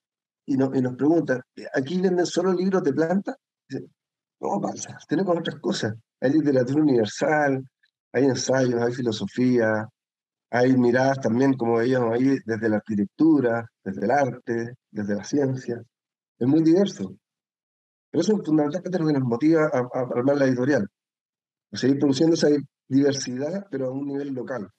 y, 0.48 0.58
nos, 0.58 0.76
y 0.76 0.82
nos 0.82 0.96
preguntan, 0.96 1.42
¿aquí 1.74 2.02
venden 2.02 2.26
solo 2.26 2.54
libros 2.54 2.84
de 2.84 2.94
plantas? 2.94 3.36
No 4.40 4.60
pasa, 4.62 4.98
tenemos 5.08 5.38
otras 5.38 5.60
cosas. 5.60 5.94
Hay 6.20 6.32
literatura 6.32 6.82
universal, 6.82 7.64
hay 8.14 8.26
ensayos, 8.26 8.82
hay 8.82 8.94
filosofía, 8.94 9.88
hay 10.50 10.76
miradas 10.76 11.20
también, 11.20 11.54
como 11.54 11.78
veíamos 11.78 12.14
ahí, 12.14 12.38
desde 12.46 12.70
la 12.70 12.78
arquitectura, 12.78 13.70
desde 13.84 14.06
el 14.06 14.12
arte, 14.12 14.76
desde 14.90 15.16
la 15.16 15.24
ciencia. 15.24 15.84
Es 16.40 16.48
muy 16.48 16.64
diverso. 16.64 17.16
Pero 18.10 18.22
eso 18.22 18.34
es 18.38 18.46
fundamentalmente 18.46 19.00
lo 19.00 19.08
que 19.08 19.14
nos 19.14 19.24
motiva 19.24 19.70
a, 19.72 19.80
a 19.80 20.02
armar 20.16 20.38
la 20.38 20.46
editorial 20.46 20.88
seguir 21.74 22.00
produciendo 22.00 22.36
esa 22.36 22.50
diversidad, 22.88 23.68
pero 23.70 23.88
a 23.88 23.92
un 23.92 24.08
nivel 24.08 24.34
local. 24.34 24.70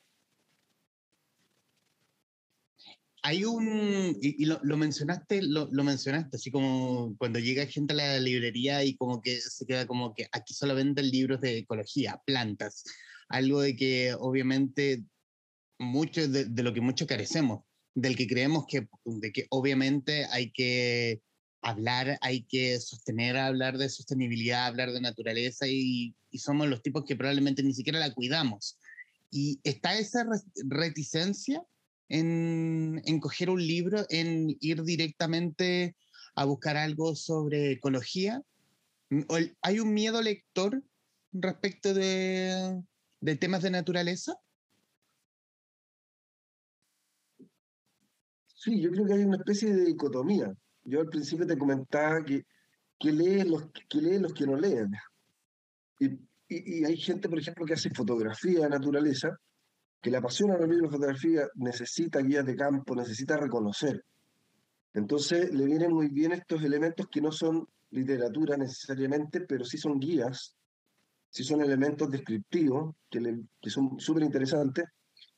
Hay 3.22 3.44
un, 3.44 4.16
y, 4.20 4.44
lo, 4.46 4.76
mencionaste, 4.76 5.42
lo, 5.42 5.68
mencionaste, 5.70 6.36
así 6.36 6.50
como 6.50 7.16
cuando 7.18 7.38
llega 7.38 7.66
gente 7.66 7.92
a 7.92 7.96
la 7.96 8.18
librería 8.20 8.84
y 8.84 8.96
como 8.96 9.20
que 9.20 9.40
se 9.40 9.66
queda 9.66 9.86
como 9.86 10.14
que 10.14 10.28
aquí 10.32 10.54
solo 10.54 10.74
venden 10.74 11.10
libros 11.10 11.40
de 11.40 11.58
ecología, 11.58 12.22
plantas, 12.24 12.84
algo 13.28 13.60
de 13.60 13.74
que 13.74 14.14
obviamente 14.18 15.02
mucho 15.78 16.28
de, 16.28 16.44
de 16.44 16.62
lo 16.62 16.72
que 16.72 16.80
mucho 16.80 17.06
carecemos, 17.06 17.64
del 17.94 18.16
que 18.16 18.28
creemos 18.28 18.66
que, 18.68 18.88
de 19.04 19.32
que 19.32 19.46
obviamente 19.50 20.26
hay 20.26 20.52
que 20.52 21.20
hablar, 21.62 22.18
hay 22.20 22.44
que 22.44 22.78
sostener, 22.80 23.36
hablar 23.36 23.78
de 23.78 23.88
sostenibilidad, 23.88 24.66
hablar 24.66 24.92
de 24.92 25.00
naturaleza 25.00 25.66
y, 25.68 26.14
somos 26.34 26.68
los 26.68 26.82
tipos 26.82 27.04
que 27.04 27.16
probablemente 27.16 27.62
ni 27.62 27.72
siquiera 27.72 27.98
la 27.98 28.12
cuidamos. 28.12 28.78
Y 29.30 29.60
está 29.64 29.98
esa 29.98 30.26
reticencia 30.68 31.64
en, 32.08 33.20
coger 33.20 33.50
un 33.50 33.64
libro, 33.64 34.04
en 34.08 34.56
ir 34.60 34.82
directamente 34.82 35.96
a 36.34 36.44
buscar 36.44 36.76
algo 36.76 37.14
sobre 37.14 37.72
ecología. 37.72 38.42
Mm, 39.10 39.22
¿Hay 39.62 39.80
un 39.80 39.92
miedo 39.92 40.22
lector 40.22 40.82
respecto 41.32 41.94
de, 41.94 42.82
de 43.20 43.36
temas 43.36 43.62
de 43.62 43.70
naturaleza? 43.70 44.34
Sí, 48.54 48.80
yo 48.80 48.90
creo 48.90 49.06
que 49.06 49.14
hay 49.14 49.24
una 49.24 49.36
especie 49.36 49.72
de 49.72 49.84
dicotomía 49.84 50.52
yo 50.88 51.00
al 51.00 51.08
principio 51.08 51.46
te 51.46 51.58
comentaba 51.58 52.24
que, 52.24 52.46
que, 52.98 53.12
leen, 53.12 53.50
los, 53.50 53.64
que 53.88 54.00
leen 54.00 54.22
los 54.22 54.32
que 54.32 54.46
no 54.46 54.56
leen. 54.56 54.90
Y, 56.00 56.18
y, 56.48 56.84
hay 56.84 56.96
gente, 56.96 57.28
por 57.28 57.38
ejemplo, 57.38 57.66
que 57.66 57.74
hace 57.74 57.90
fotografía 57.90 58.60
de 58.60 58.70
naturaleza, 58.70 59.38
que 60.00 60.10
le 60.10 60.16
apasiona 60.16 60.58
la 60.58 60.66
misma 60.66 60.90
fotografía, 60.90 61.46
necesita 61.56 62.20
guías 62.20 62.46
de 62.46 62.56
campo, 62.56 62.94
necesita 62.94 63.36
reconocer. 63.36 64.04
Entonces 64.94 65.52
le 65.52 65.64
vienen 65.64 65.92
muy 65.92 66.08
bien 66.08 66.32
estos 66.32 66.62
elementos 66.62 67.06
que 67.10 67.20
no 67.20 67.32
son 67.32 67.68
literatura 67.90 68.56
necesariamente, 68.56 69.40
pero 69.42 69.64
sí 69.64 69.78
son 69.78 69.98
guías, 69.98 70.56
sí 71.30 71.44
son 71.44 71.60
elementos 71.62 72.10
descriptivos 72.10 72.94
que, 73.10 73.20
le, 73.20 73.40
que 73.60 73.70
son 73.70 73.98
súper 73.98 74.22
interesantes, 74.22 74.84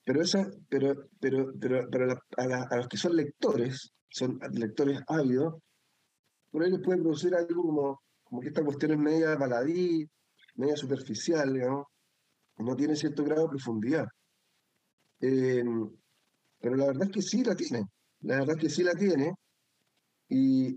pero, 0.04 0.22
esa, 0.22 0.50
pero, 0.68 1.08
pero, 1.20 1.52
pero, 1.58 2.18
a, 2.36 2.76
los 2.76 2.88
que 2.88 2.96
son 2.96 3.16
lectores, 3.16 3.92
son 4.08 4.40
lectores 4.52 5.00
ávidos, 5.06 5.54
por 6.50 6.62
ahí 6.62 6.70
les 6.70 6.80
puede 6.80 7.00
producir 7.00 7.34
algo 7.34 7.62
como, 7.62 8.02
como 8.24 8.40
que 8.40 8.48
esta 8.48 8.64
cuestión 8.64 8.92
es 8.92 8.98
media 8.98 9.36
baladí, 9.36 10.08
media 10.56 10.76
superficial, 10.76 11.52
digamos, 11.52 11.86
no 12.58 12.76
tiene 12.76 12.96
cierto 12.96 13.24
grado 13.24 13.42
de 13.42 13.50
profundidad. 13.50 14.06
Eh, 15.20 15.64
pero 16.60 16.76
la 16.76 16.86
verdad 16.86 17.04
es 17.04 17.10
que 17.10 17.22
sí 17.22 17.44
la 17.44 17.54
tiene, 17.54 17.86
la 18.20 18.40
verdad 18.40 18.56
es 18.56 18.62
que 18.62 18.70
sí 18.70 18.82
la 18.82 18.94
tiene, 18.94 19.34
y, 20.28 20.76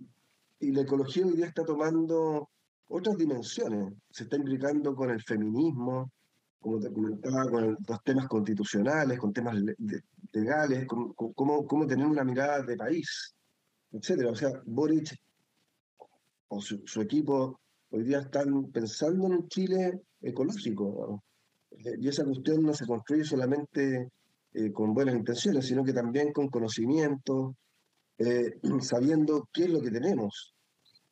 y 0.60 0.72
la 0.72 0.82
ecología 0.82 1.26
hoy 1.26 1.36
día 1.36 1.48
está 1.48 1.64
tomando 1.64 2.50
otras 2.88 3.18
dimensiones, 3.18 3.94
se 4.10 4.24
está 4.24 4.38
implicando 4.38 4.96
con 4.96 5.10
el 5.10 5.22
feminismo, 5.22 6.12
como 6.60 6.80
te 6.80 6.92
comentaba, 6.92 7.50
con 7.50 7.78
los 7.88 8.04
temas 8.04 8.28
constitucionales, 8.28 9.20
con 9.20 9.34
temas 9.34 9.56
legales, 10.32 10.88
con, 10.88 11.14
cómo, 11.14 11.68
cómo, 11.68 11.86
tener 11.86 12.08
una 12.08 12.24
mirada 12.24 12.62
de 12.62 12.78
país, 12.78 13.36
etcétera. 13.92 14.32
O 14.32 14.36
sea, 14.36 14.62
Boric 14.66 15.14
o 16.48 16.62
su, 16.62 17.02
equipo 17.02 17.60
hoy 17.90 18.04
día 18.04 18.20
están 18.20 18.72
pensando 18.72 19.28
en 19.28 19.34
un 19.34 19.48
Chile 19.50 20.02
ecológico. 20.22 21.22
Y 22.00 22.08
esa 22.08 22.24
cuestión 22.24 22.64
no 22.64 22.74
se 22.74 22.86
construye 22.86 23.26
solamente 23.26 24.10
eh, 24.54 24.72
con 24.72 24.94
buenas 24.94 25.16
intenciones, 25.16 25.66
sino 25.66 25.84
que 25.84 25.94
también 25.94 26.32
con 26.32 26.50
conocimiento, 26.50 27.56
eh, 28.18 28.60
sabiendo 28.82 29.48
qué 29.52 29.64
es 29.64 29.70
lo 29.70 29.82
que 29.82 29.92
tenemos. 29.92 30.54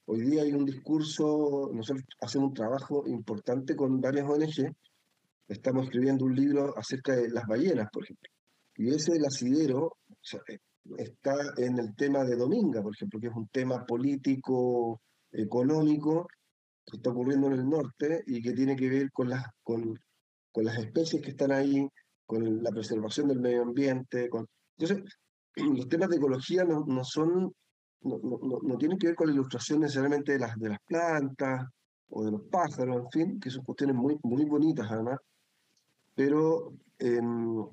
Hoy 0.05 0.21
día 0.21 0.43
hay 0.43 0.53
un 0.53 0.65
discurso, 0.65 1.69
nosotros 1.73 2.05
hacemos 2.19 2.49
un 2.49 2.53
trabajo 2.53 3.03
importante 3.07 3.75
con 3.75 4.01
varias 4.01 4.27
ONG 4.27 4.73
estamos 5.51 5.85
escribiendo 5.85 6.25
un 6.25 6.35
libro 6.35 6.73
acerca 6.77 7.15
de 7.15 7.29
las 7.29 7.45
ballenas, 7.45 7.89
por 7.91 8.03
ejemplo. 8.03 8.29
Y 8.77 8.89
ese 8.89 9.13
del 9.13 9.25
asidero 9.25 9.97
eh, 10.47 10.57
está 10.97 11.35
en 11.57 11.77
el 11.77 11.95
tema 11.95 12.23
de 12.23 12.35
Dominga, 12.35 12.81
por 12.81 12.93
ejemplo, 12.95 13.19
que 13.19 13.27
es 13.27 13.35
un 13.35 13.47
tema 13.49 13.85
político, 13.85 15.01
económico, 15.31 16.27
que 16.85 16.97
está 16.97 17.11
ocurriendo 17.11 17.47
en 17.47 17.53
el 17.53 17.69
norte 17.69 18.23
y 18.25 18.41
que 18.41 18.53
tiene 18.53 18.75
que 18.75 18.89
ver 18.89 19.11
con 19.11 19.29
las, 19.29 19.43
con, 19.61 19.99
con 20.51 20.65
las 20.65 20.77
especies 20.77 21.21
que 21.21 21.31
están 21.31 21.51
ahí, 21.51 21.87
con 22.31 22.63
la 22.63 22.71
preservación 22.71 23.27
del 23.27 23.41
medio 23.41 23.63
ambiente. 23.63 24.29
Con... 24.29 24.47
Entonces, 24.77 25.17
los 25.55 25.89
temas 25.89 26.07
de 26.07 26.15
ecología 26.15 26.63
no, 26.63 26.85
no 26.87 27.03
son, 27.03 27.53
no, 28.03 28.19
no, 28.23 28.59
no, 28.63 28.77
tienen 28.77 28.97
que 28.97 29.07
ver 29.07 29.15
con 29.17 29.27
la 29.27 29.33
ilustración 29.33 29.81
necesariamente 29.81 30.31
de 30.31 30.39
las, 30.39 30.57
de 30.57 30.69
las 30.69 30.79
plantas 30.87 31.67
o 32.07 32.23
de 32.23 32.31
los 32.31 32.41
pájaros, 32.43 33.03
en 33.03 33.09
fin, 33.11 33.39
que 33.39 33.49
son 33.49 33.65
cuestiones 33.65 33.97
muy, 33.97 34.17
muy 34.23 34.45
bonitas 34.45 34.87
además, 34.89 35.19
pero 36.15 36.73
em, 36.99 37.65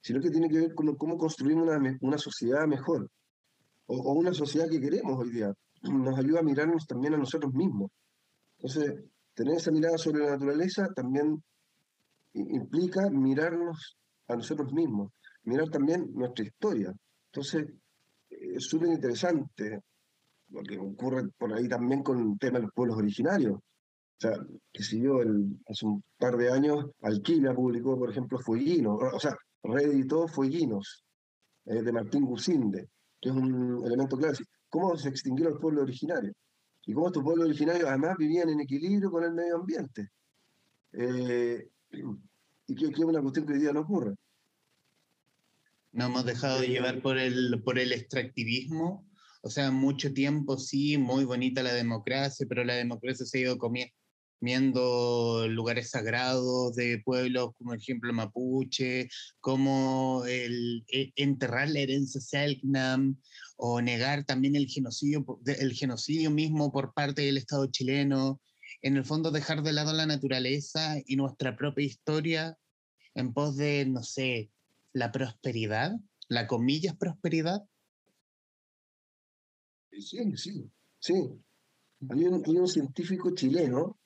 sino 0.00 0.20
que 0.22 0.30
tiene 0.30 0.48
que 0.48 0.58
ver 0.58 0.74
con 0.74 0.94
cómo 0.96 1.18
construir 1.18 1.56
una, 1.56 1.78
una 2.00 2.16
sociedad 2.16 2.66
mejor 2.66 3.10
o, 3.86 4.12
una 4.14 4.32
sociedad 4.32 4.70
que 4.70 4.80
queremos 4.80 5.18
hoy 5.18 5.32
día. 5.32 5.52
Nos 5.82 6.18
ayuda 6.18 6.40
a 6.40 6.44
mirarnos 6.44 6.86
también 6.86 7.12
a 7.12 7.18
nosotros 7.18 7.52
mismos. 7.52 7.90
Entonces, 8.56 9.04
tener 9.34 9.56
esa 9.56 9.70
mirada 9.70 9.98
sobre 9.98 10.24
la 10.24 10.30
naturaleza 10.30 10.88
también 10.94 11.42
implica 12.32 13.10
mirarnos 13.10 13.97
a 14.28 14.36
nosotros 14.36 14.72
mismos, 14.72 15.12
mirar 15.44 15.68
también 15.70 16.10
nuestra 16.14 16.44
historia. 16.44 16.94
Entonces, 17.32 17.66
es 18.28 18.64
súper 18.64 18.88
interesante 18.88 19.80
lo 20.50 20.62
que 20.62 20.78
ocurre 20.78 21.28
por 21.36 21.52
ahí 21.52 21.68
también 21.68 22.02
con 22.02 22.32
el 22.32 22.38
tema 22.38 22.58
de 22.58 22.64
los 22.64 22.72
pueblos 22.72 22.98
originarios. 22.98 23.56
O 23.56 24.20
sea, 24.20 24.32
que 24.72 24.82
si 24.82 25.00
yo 25.00 25.20
hace 25.66 25.86
un 25.86 26.02
par 26.18 26.36
de 26.36 26.50
años, 26.50 26.86
Alquila 27.02 27.54
publicó, 27.54 27.98
por 27.98 28.10
ejemplo, 28.10 28.38
Fueguinos, 28.38 28.98
o 29.00 29.20
sea, 29.20 29.36
reeditó 29.62 30.26
Fueguinos, 30.26 31.04
eh, 31.66 31.82
de 31.82 31.92
Martín 31.92 32.24
Gusinde, 32.24 32.88
que 33.20 33.28
es 33.28 33.34
un 33.34 33.84
elemento 33.84 34.16
clave. 34.16 34.38
¿Cómo 34.68 34.96
se 34.96 35.10
extinguió 35.10 35.48
el 35.48 35.58
pueblo 35.58 35.82
originario? 35.82 36.32
Y 36.86 36.94
cómo 36.94 37.08
estos 37.08 37.22
pueblos 37.22 37.46
originarios 37.46 37.88
además 37.88 38.16
vivían 38.16 38.48
en 38.48 38.60
equilibrio 38.60 39.10
con 39.10 39.22
el 39.22 39.32
medio 39.32 39.56
ambiente. 39.56 40.08
Eh, 40.92 41.68
y 42.68 42.74
que, 42.74 42.86
es 42.86 42.98
una 42.98 43.22
cuestión 43.22 43.46
que 43.46 43.54
hoy 43.54 43.60
día 43.60 43.72
no 43.72 43.80
ocurre. 43.80 44.14
Nos 45.90 46.10
hemos 46.10 46.24
dejado 46.26 46.60
de 46.60 46.68
llevar 46.68 47.00
por 47.00 47.18
el, 47.18 47.62
por 47.64 47.78
el 47.78 47.92
extractivismo. 47.92 49.08
O 49.42 49.50
sea, 49.50 49.70
mucho 49.70 50.12
tiempo 50.12 50.58
sí, 50.58 50.98
muy 50.98 51.24
bonita 51.24 51.62
la 51.62 51.72
democracia, 51.72 52.46
pero 52.48 52.64
la 52.64 52.74
democracia 52.74 53.24
se 53.24 53.38
ha 53.38 53.40
ido 53.40 53.58
comiendo 53.58 55.48
lugares 55.48 55.90
sagrados 55.90 56.76
de 56.76 57.00
pueblos 57.04 57.52
como 57.56 57.72
el 57.72 57.80
ejemplo 57.80 58.12
mapuche, 58.12 59.08
como 59.40 60.24
el, 60.26 60.84
e, 60.92 61.12
enterrar 61.16 61.70
la 61.70 61.80
herencia 61.80 62.20
Selknam 62.20 63.16
o 63.56 63.80
negar 63.80 64.24
también 64.24 64.56
el 64.56 64.66
genocidio, 64.66 65.24
el 65.46 65.72
genocidio 65.72 66.30
mismo 66.30 66.70
por 66.70 66.92
parte 66.92 67.22
del 67.22 67.38
Estado 67.38 67.66
chileno. 67.70 68.40
En 68.82 68.96
el 68.96 69.04
fondo 69.04 69.30
dejar 69.30 69.62
de 69.62 69.72
lado 69.72 69.92
la 69.92 70.06
naturaleza 70.06 70.96
y 71.04 71.16
nuestra 71.16 71.56
propia 71.56 71.84
historia 71.84 72.58
en 73.14 73.32
pos 73.32 73.56
de, 73.56 73.84
no 73.86 74.02
sé, 74.02 74.50
la 74.92 75.10
prosperidad, 75.10 75.92
la 76.28 76.46
comillas 76.46 76.96
prosperidad. 76.96 77.62
Sí, 79.90 80.36
sí, 80.36 80.70
sí. 80.98 81.14
Hay 82.10 82.24
un, 82.24 82.68
científico 82.68 83.34
chileno 83.34 83.98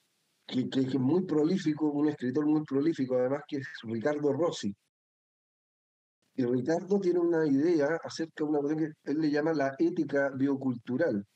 que, 0.46 0.70
que, 0.70 0.80
es 0.80 0.94
muy 0.94 1.26
prolífico, 1.26 1.90
un 1.90 2.08
escritor 2.08 2.46
muy 2.46 2.64
prolífico, 2.64 3.16
además 3.16 3.42
que 3.46 3.58
es 3.58 3.66
Ricardo 3.82 4.32
Rossi. 4.32 4.74
Y 6.34 6.44
Ricardo 6.44 6.98
tiene 6.98 7.18
una 7.18 7.46
idea 7.46 8.00
acerca 8.02 8.44
de 8.44 8.50
una 8.50 8.60
cosa 8.60 8.76
que 8.76 8.92
él 9.04 9.18
le 9.18 9.30
llama 9.30 9.52
la 9.52 9.74
ética 9.78 10.30
biocultural. 10.30 11.26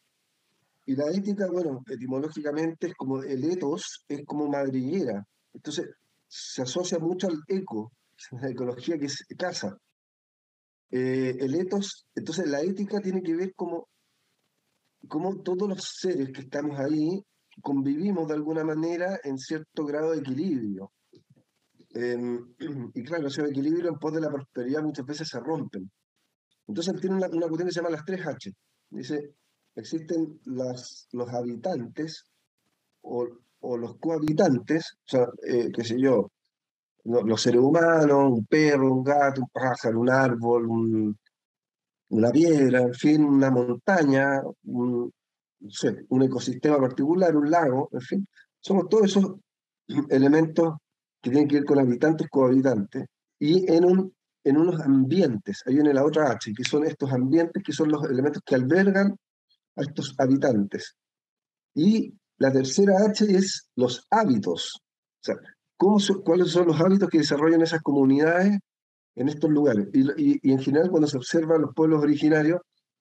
Y 0.86 0.94
la 0.94 1.10
ética, 1.10 1.48
bueno, 1.50 1.82
etimológicamente 1.88 2.88
es 2.88 2.94
como 2.94 3.22
el 3.22 3.44
ethos, 3.44 4.04
es 4.08 4.24
como 4.24 4.48
madriguera. 4.48 5.26
Entonces, 5.52 5.90
se 6.28 6.62
asocia 6.62 6.98
mucho 6.98 7.26
al 7.26 7.40
eco, 7.48 7.92
la 8.40 8.48
ecología 8.48 8.96
que 8.98 9.06
es 9.06 9.24
casa. 9.36 9.76
Eh, 10.90 11.36
el 11.40 11.54
ethos, 11.56 12.06
entonces 12.14 12.48
la 12.48 12.60
ética 12.60 13.00
tiene 13.00 13.20
que 13.20 13.34
ver 13.34 13.52
como, 13.54 13.88
como 15.08 15.42
todos 15.42 15.68
los 15.68 15.82
seres 15.82 16.30
que 16.32 16.42
estamos 16.42 16.78
ahí 16.78 17.20
convivimos 17.62 18.28
de 18.28 18.34
alguna 18.34 18.64
manera 18.64 19.18
en 19.24 19.38
cierto 19.38 19.84
grado 19.84 20.12
de 20.12 20.18
equilibrio. 20.18 20.92
Em, 21.90 22.54
y 22.94 23.02
claro, 23.02 23.28
ese 23.28 23.42
equilibrio 23.42 23.88
en 23.88 23.98
pos 23.98 24.12
de 24.12 24.20
la 24.20 24.30
prosperidad 24.30 24.82
muchas 24.82 25.06
veces 25.06 25.28
se 25.28 25.40
rompen. 25.40 25.90
Entonces 26.68 27.00
tiene 27.00 27.16
una, 27.16 27.28
una 27.28 27.48
cuestión 27.48 27.68
que 27.68 27.72
se 27.72 27.80
llama 27.80 27.90
las 27.90 28.04
tres 28.04 28.26
H. 28.26 28.52
Dice, 28.90 29.34
existen 29.76 30.40
las, 30.47 31.09
los 31.12 31.28
habitantes 31.33 32.25
o, 33.02 33.28
o 33.61 33.76
los 33.76 33.97
cohabitantes, 33.99 34.99
o 35.04 35.09
sea, 35.09 35.28
eh, 35.47 35.71
qué 35.73 35.85
sé 35.85 36.00
yo, 36.00 36.30
los 37.04 37.40
seres 37.40 37.61
humanos, 37.61 38.33
un 38.33 38.47
perro, 38.47 38.92
un 38.92 39.04
gato, 39.04 39.42
un 39.42 39.49
pájaro, 39.52 40.00
un 40.00 40.11
árbol, 40.11 40.66
un, 40.66 41.18
una 42.09 42.30
piedra, 42.30 42.83
en 42.83 42.95
fin, 42.95 43.25
una 43.25 43.50
montaña, 43.50 44.42
un, 44.64 45.12
sé, 45.68 46.04
un 46.09 46.23
ecosistema 46.23 46.78
particular, 46.78 47.37
un 47.37 47.50
lago, 47.50 47.88
en 47.92 48.00
fin, 48.00 48.26
somos 48.59 48.88
todos 48.88 49.04
esos 49.04 49.37
elementos 50.09 50.75
que 51.21 51.30
tienen 51.30 51.49
que 51.49 51.56
ver 51.56 51.64
con 51.64 51.78
habitantes, 51.78 52.28
cohabitantes, 52.28 53.06
y 53.38 53.71
en, 53.73 53.85
un, 53.85 54.14
en 54.42 54.56
unos 54.56 54.80
ambientes, 54.80 55.62
ahí 55.66 55.75
viene 55.75 55.95
la 55.95 56.04
otra 56.04 56.33
H, 56.33 56.52
que 56.56 56.64
son 56.64 56.85
estos 56.85 57.12
ambientes 57.12 57.62
que 57.62 57.73
son 57.73 57.90
los 57.90 58.04
elementos 58.04 58.42
que 58.45 58.56
albergan 58.56 59.16
a 59.76 59.83
estos 59.83 60.14
habitantes. 60.18 60.97
Y 61.75 62.14
la 62.38 62.52
tercera 62.52 62.95
H 63.06 63.25
es 63.25 63.68
los 63.76 64.06
hábitos. 64.11 64.73
O 64.76 65.23
sea, 65.23 65.37
¿cómo 65.76 65.99
¿cuáles 66.25 66.50
son 66.50 66.66
los 66.66 66.80
hábitos 66.80 67.09
que 67.09 67.18
desarrollan 67.18 67.62
esas 67.62 67.83
comunidades 67.83 68.59
en 69.14 69.28
estos 69.28 69.50
lugares? 69.50 69.88
Y, 69.92 70.50
en 70.50 70.59
general, 70.59 70.90
cuando 70.90 71.09
se 71.09 71.16
observan 71.16 71.62
los 71.62 71.75
pueblos 71.75 72.02
originarios, 72.02 72.61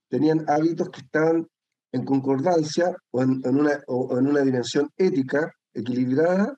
tenían 0.09 0.45
hábitos 0.47 0.89
que 0.89 1.01
estaban 1.01 1.47
en 1.91 2.05
concordancia 2.05 2.95
o 3.11 3.21
en, 3.21 3.41
una, 3.45 3.81
o 3.87 4.17
en 4.17 4.27
una 4.27 4.41
dimensión 4.41 4.89
ética 4.97 5.51
equilibrada 5.73 6.57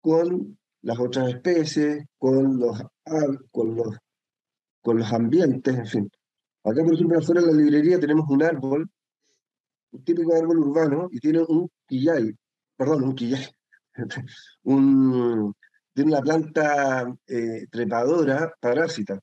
con 0.00 0.58
las 0.82 0.98
otras 0.98 1.28
especies, 1.28 2.04
con 2.16 2.58
los, 2.58 2.80
con 3.50 3.76
los, 3.76 3.96
con 4.80 4.98
los 4.98 5.12
ambientes, 5.12 5.76
en 5.76 5.86
fin. 5.86 6.10
Acá, 6.64 6.84
por 6.84 6.94
ejemplo, 6.94 7.18
afuera 7.18 7.40
de 7.40 7.48
la 7.48 7.58
librería 7.58 7.98
tenemos 7.98 8.28
un 8.28 8.42
árbol 8.42 8.88
un 9.92 10.04
típico 10.04 10.34
árbol 10.34 10.58
urbano 10.58 11.08
y 11.10 11.18
tiene 11.18 11.40
un 11.40 11.68
quillay, 11.86 12.32
perdón, 12.76 13.04
un 13.04 13.14
quillay, 13.14 13.46
tiene 15.94 16.12
una 16.12 16.20
planta 16.20 17.06
eh, 17.26 17.66
trepadora 17.70 18.52
parásita. 18.60 19.18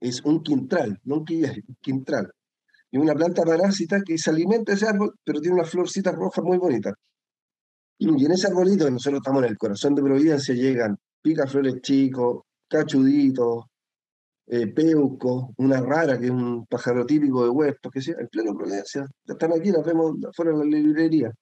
Es 0.00 0.22
un 0.24 0.42
quintral, 0.42 1.00
no 1.04 1.16
un 1.18 1.24
quillay, 1.24 1.62
un 1.66 1.76
quintral. 1.80 2.32
Y 2.90 2.98
una 2.98 3.14
planta 3.14 3.42
parásita 3.42 4.00
que 4.04 4.18
se 4.18 4.30
alimenta 4.30 4.72
ese 4.72 4.86
árbol, 4.86 5.14
pero 5.24 5.40
tiene 5.40 5.56
una 5.56 5.64
florcita 5.64 6.12
roja 6.12 6.42
muy 6.42 6.58
bonita. 6.58 6.92
Y 7.98 8.24
en 8.24 8.32
ese 8.32 8.48
arbolito, 8.48 8.90
nosotros 8.90 9.20
estamos 9.20 9.42
en 9.42 9.50
el 9.50 9.58
corazón 9.58 9.94
de 9.94 10.02
Providencia, 10.02 10.54
llegan 10.54 10.98
picaflores 11.22 11.80
chicos, 11.80 12.42
cachuditos, 12.68 13.64
eh, 14.46 14.66
peuco, 14.68 15.54
una 15.58 15.80
rara, 15.80 16.18
que 16.18 16.26
es 16.26 16.30
un 16.30 16.66
pájaro 16.66 17.06
típico 17.06 17.44
de 17.44 17.50
huertos, 17.50 17.92
que 17.92 18.00
sea, 18.02 18.16
en 18.18 18.28
pleno 18.28 18.54
Providencia. 18.54 19.06
Están 19.26 19.52
aquí, 19.52 19.70
las 19.70 19.84
vemos 19.84 20.16
fuera 20.34 20.52
de 20.52 20.58
la 20.58 20.64
librería. 20.64 21.32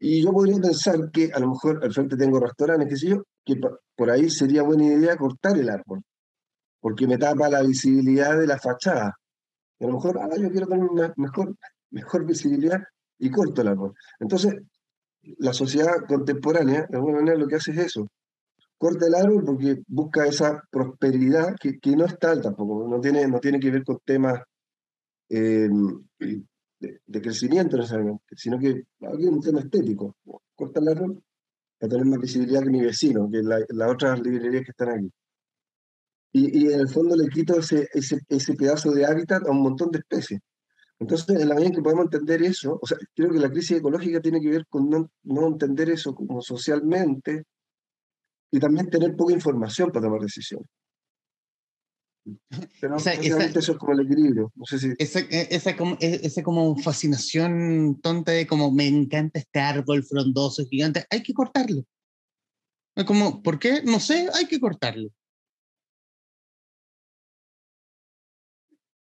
Y 0.00 0.22
yo 0.22 0.32
podría 0.32 0.60
pensar 0.60 1.10
que 1.12 1.30
a 1.32 1.38
lo 1.40 1.48
mejor 1.48 1.82
al 1.82 1.92
frente 1.92 2.16
tengo 2.16 2.38
restaurantes, 2.40 2.88
qué 2.88 2.96
sé 2.96 3.08
yo, 3.08 3.24
que 3.44 3.60
por 3.96 4.10
ahí 4.10 4.30
sería 4.30 4.62
buena 4.62 4.84
idea 4.84 5.16
cortar 5.16 5.58
el 5.58 5.68
árbol, 5.70 6.02
porque 6.80 7.06
me 7.06 7.18
tapa 7.18 7.48
la 7.48 7.62
visibilidad 7.62 8.38
de 8.38 8.46
la 8.46 8.58
fachada. 8.58 9.14
Y 9.78 9.84
a 9.84 9.88
lo 9.88 9.94
mejor, 9.94 10.18
ah, 10.18 10.28
yo 10.38 10.50
quiero 10.50 10.66
tener 10.66 10.84
una 10.84 11.12
mejor, 11.16 11.56
mejor 11.90 12.26
visibilidad 12.26 12.80
y 13.18 13.30
corto 13.30 13.62
el 13.62 13.68
árbol. 13.68 13.94
Entonces, 14.20 14.54
la 15.38 15.52
sociedad 15.52 16.06
contemporánea, 16.08 16.86
de 16.88 16.96
alguna 16.96 17.18
manera, 17.18 17.38
lo 17.38 17.48
que 17.48 17.56
hace 17.56 17.72
es 17.72 17.78
eso, 17.78 18.08
corta 18.78 19.06
el 19.06 19.14
árbol 19.14 19.44
porque 19.44 19.82
busca 19.88 20.26
esa 20.26 20.62
prosperidad 20.70 21.56
que, 21.60 21.78
que 21.78 21.96
no 21.96 22.06
es 22.06 22.18
tal 22.18 22.40
tampoco, 22.40 22.88
no 22.88 23.00
tiene, 23.00 23.26
no 23.26 23.40
tiene 23.40 23.60
que 23.60 23.70
ver 23.70 23.84
con 23.84 23.98
temas 24.04 24.40
eh, 25.28 25.68
de, 26.80 27.20
crecimiento 27.20 27.76
necesariamente, 27.76 28.24
sino 28.36 28.58
que 28.58 28.84
aquí 29.02 29.24
es 29.24 29.30
un 29.30 29.40
tema 29.40 29.60
estético. 29.60 30.16
Corta 30.54 30.80
el 30.80 30.88
árbol 30.88 31.22
para 31.78 31.90
tener 31.90 32.06
más 32.06 32.20
visibilidad 32.20 32.62
que 32.62 32.70
mi 32.70 32.80
vecino, 32.80 33.28
que 33.30 33.42
las 33.42 33.64
la 33.70 33.88
otras 33.88 34.20
librerías 34.20 34.64
que 34.64 34.70
están 34.70 34.90
aquí. 34.90 35.12
Y, 36.32 36.60
y, 36.60 36.72
en 36.72 36.80
el 36.80 36.88
fondo 36.88 37.16
le 37.16 37.28
quito 37.28 37.58
ese, 37.58 37.88
ese, 37.92 38.20
ese 38.28 38.54
pedazo 38.54 38.92
de 38.92 39.06
hábitat 39.06 39.46
a 39.46 39.50
un 39.50 39.62
montón 39.62 39.90
de 39.90 39.98
especies. 39.98 40.40
Entonces, 41.00 41.28
en 41.40 41.48
la 41.48 41.54
medida 41.54 41.68
en 41.68 41.74
que 41.74 41.82
podemos 41.82 42.04
entender 42.06 42.42
eso, 42.42 42.78
o 42.80 42.86
sea, 42.86 42.98
creo 43.14 43.30
que 43.30 43.38
la 43.38 43.50
crisis 43.50 43.78
ecológica 43.78 44.20
tiene 44.20 44.40
que 44.40 44.50
ver 44.50 44.66
con 44.68 44.90
no, 44.90 45.10
no 45.22 45.46
entender 45.46 45.90
eso 45.90 46.14
como 46.14 46.42
socialmente, 46.42 47.44
y 48.50 48.58
también 48.58 48.88
tener 48.88 49.16
poca 49.16 49.32
información 49.32 49.90
para 49.90 50.06
tomar 50.06 50.20
decisiones. 50.20 50.68
Pero 52.80 52.96
eso 52.96 53.72
es 53.72 53.78
como 53.78 53.92
el 53.92 54.00
equilibrio. 54.00 54.52
No 54.54 54.64
sé 54.64 54.78
si... 54.78 54.92
esa, 54.98 55.20
e, 55.20 55.48
esa, 55.50 55.76
como, 55.76 55.96
e, 56.00 56.20
esa 56.22 56.42
como 56.42 56.76
fascinación 56.76 58.00
tonta 58.02 58.32
de 58.32 58.46
como 58.46 58.70
me 58.70 58.86
encanta 58.86 59.38
este 59.38 59.60
árbol 59.60 60.04
frondoso, 60.04 60.64
gigante, 60.66 61.04
hay 61.10 61.22
que 61.22 61.32
cortarlo. 61.32 61.84
Es 62.94 63.04
como, 63.04 63.42
¿por 63.42 63.58
qué? 63.58 63.82
No 63.82 64.00
sé, 64.00 64.28
hay 64.34 64.46
que 64.46 64.60
cortarlo. 64.60 65.08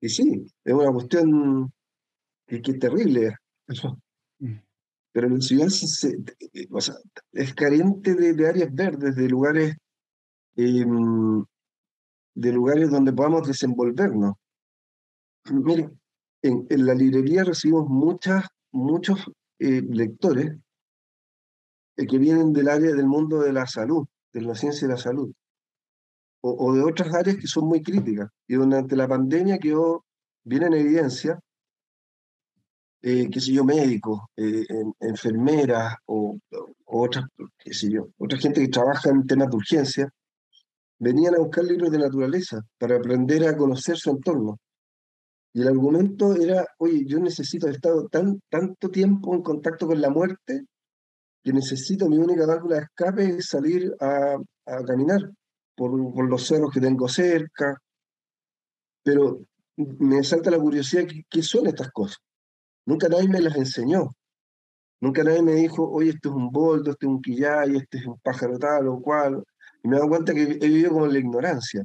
Y 0.01 0.09
sí, 0.09 0.45
es 0.63 0.73
una 0.73 0.91
cuestión 0.91 1.73
que, 2.47 2.61
que 2.61 2.71
es 2.71 2.79
terrible. 2.79 3.35
Mm 4.39 4.66
pero 5.11 5.29
la 5.29 5.41
ciudad 5.41 5.67
es 7.31 7.53
carente 7.55 8.13
de, 8.13 8.47
áreas 8.47 8.73
verdes, 8.73 9.15
de 9.15 9.27
lugares, 9.27 9.75
em, 10.55 11.43
de 12.35 12.51
lugares 12.51 12.91
donde 12.91 13.13
podamos 13.13 13.47
desenvolvernos. 13.47 14.35
Mire, 15.51 15.89
en, 16.43 16.67
la 16.69 16.93
librería 16.93 17.43
recibimos 17.43 17.89
muchas, 17.89 18.45
muchos 18.71 19.19
eh, 19.59 19.81
lectores 19.81 20.55
eh, 21.95 22.05
que 22.05 22.17
vienen 22.17 22.53
del 22.53 22.69
área 22.69 22.93
del 22.93 23.07
mundo 23.07 23.39
de 23.39 23.53
la 23.53 23.65
salud, 23.65 24.05
de 24.33 24.41
la 24.41 24.55
ciencia 24.55 24.87
de 24.87 24.93
la 24.93 24.99
salud, 24.99 25.33
o, 26.41 26.51
o 26.51 26.73
de 26.73 26.83
otras 26.83 27.13
áreas 27.13 27.37
que 27.37 27.47
son 27.47 27.67
muy 27.67 27.81
críticas. 27.81 28.29
Y 28.47 28.55
durante 28.55 28.95
la 28.95 29.07
pandemia 29.07 29.57
quedó 29.57 30.05
bien 30.43 30.63
en 30.63 30.73
evidencia 30.73 31.39
eh, 33.09 33.29
qué 33.31 33.39
sé 33.39 33.53
yo, 33.53 33.63
médicos, 33.63 34.19
eh, 34.35 34.65
enfermeras 34.99 35.95
o, 36.07 36.37
otras, 36.83 37.25
qué 37.57 37.73
sé 37.73 37.89
yo, 37.89 38.09
otra 38.17 38.37
gente 38.37 38.59
que 38.59 38.67
trabaja 38.67 39.09
en 39.09 39.25
temas 39.25 39.49
de 39.49 39.55
urgencia, 39.55 40.09
venían 40.99 41.35
a 41.35 41.39
buscar 41.39 41.63
libros 41.63 41.89
de 41.89 41.99
naturaleza 41.99 42.61
para 42.77 42.97
aprender 42.97 43.47
a 43.47 43.55
conocer 43.55 43.95
su 43.95 44.09
entorno. 44.09 44.59
Y 45.53 45.61
el 45.61 45.69
argumento 45.69 46.35
era, 46.35 46.67
oye, 46.79 47.05
yo 47.05 47.19
necesito, 47.19 47.69
he 47.69 47.71
estado 47.71 48.09
tan, 48.09 48.41
tanto 48.49 48.89
tiempo 48.89 49.33
en 49.33 49.41
contacto 49.41 49.87
con 49.87 50.01
la 50.01 50.09
muerte 50.09 50.65
que 51.41 51.53
necesito, 51.53 52.09
mi 52.09 52.17
única 52.17 52.45
válvula 52.45 52.75
de 52.75 52.81
escape 52.81 53.37
es 53.37 53.47
salir 53.47 53.89
a, 54.01 54.35
a 54.65 54.83
caminar 54.83 55.31
por, 55.75 55.91
por, 56.13 56.29
los 56.29 56.45
cerros 56.45 56.73
que 56.73 56.81
tengo 56.81 57.07
cerca. 57.07 57.81
Pero 59.01 59.45
me 59.77 60.21
salta 60.25 60.51
la 60.51 60.59
curiosidad, 60.59 61.05
qué 61.29 61.41
son 61.41 61.67
estas 61.67 61.89
cosas? 61.91 62.26
Nunca 62.87 63.09
nadie 63.09 63.27
me 63.27 63.41
las 63.41 63.55
enseñó. 63.57 64.09
Nunca 65.01 65.21
nadie 65.23 65.43
me 65.43 65.53
dijo, 65.55 65.87
oye, 65.89 66.11
esto 66.11 66.29
es 66.29 66.35
un 66.35 66.49
boldo, 66.51 66.91
este 66.91 67.05
es 67.05 67.09
un 67.09 67.21
quillay, 67.21 67.75
este 67.75 67.97
es 67.97 68.05
un 68.07 68.17
pájaro 68.19 68.57
tal 68.57 68.87
o 68.87 69.01
cual. 69.01 69.43
Y 69.83 69.89
me 69.89 69.97
he 69.97 69.99
dado 69.99 70.09
cuenta 70.09 70.33
que 70.33 70.43
he 70.43 70.67
vivido 70.67 70.91
como 70.91 71.05
en 71.05 71.13
la 71.13 71.19
ignorancia. 71.19 71.83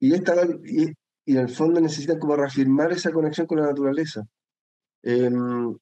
Y, 0.00 0.12
esta, 0.12 0.34
y, 0.64 0.92
en 1.26 1.36
el 1.38 1.48
fondo 1.48 1.80
necesitan 1.80 2.18
como 2.18 2.34
reafirmar 2.34 2.90
esa 2.92 3.12
conexión 3.12 3.46
con 3.46 3.60
la 3.60 3.66
naturaleza. 3.66 4.22
Em, 5.02 5.76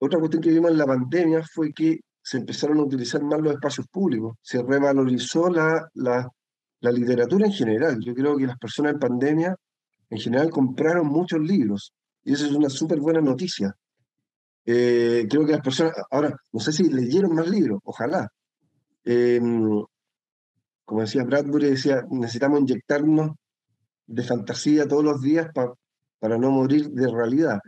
otra 0.00 0.18
cuestión 0.18 0.42
que 0.42 0.50
vimos 0.50 0.72
en 0.72 0.78
la 0.78 0.86
pandemia 0.86 1.44
fue 1.54 1.72
que 1.72 2.00
se 2.22 2.38
empezaron 2.38 2.78
a 2.78 2.82
utilizar 2.82 3.22
más 3.22 3.40
los 3.40 3.54
espacios 3.54 3.86
públicos, 3.88 4.36
se 4.42 4.60
revalorizó 4.62 5.48
la, 5.50 5.88
la, 5.94 6.28
la 6.80 6.92
literatura 6.92 7.46
en 7.46 7.52
general. 7.52 8.00
Yo 8.04 8.12
creo 8.12 8.36
que 8.36 8.46
las 8.46 8.58
personas 8.58 8.94
en 8.94 8.98
pandemia 8.98 9.56
en 10.10 10.18
general 10.18 10.50
compraron 10.50 11.06
muchos 11.06 11.40
libros 11.40 11.92
y 12.24 12.34
eso 12.34 12.46
es 12.46 12.52
una 12.52 12.68
súper 12.68 13.00
buena 13.00 13.20
noticia. 13.20 13.74
Eh, 14.64 15.26
creo 15.28 15.46
que 15.46 15.52
las 15.52 15.62
personas, 15.62 15.94
ahora, 16.10 16.36
no 16.52 16.60
sé 16.60 16.72
si 16.72 16.84
leyeron 16.84 17.34
más 17.34 17.48
libros, 17.48 17.80
ojalá. 17.84 18.28
Em, 19.04 19.82
como 20.84 21.00
decía 21.00 21.24
Bradbury, 21.24 21.70
decía, 21.70 22.04
necesitamos 22.10 22.60
inyectarnos 22.60 23.32
de 24.06 24.22
fantasía 24.24 24.88
todos 24.88 25.04
los 25.04 25.20
días 25.20 25.48
para 26.18 26.38
no 26.38 26.50
morir 26.50 26.90
de 26.90 27.08
realidad. 27.10 27.60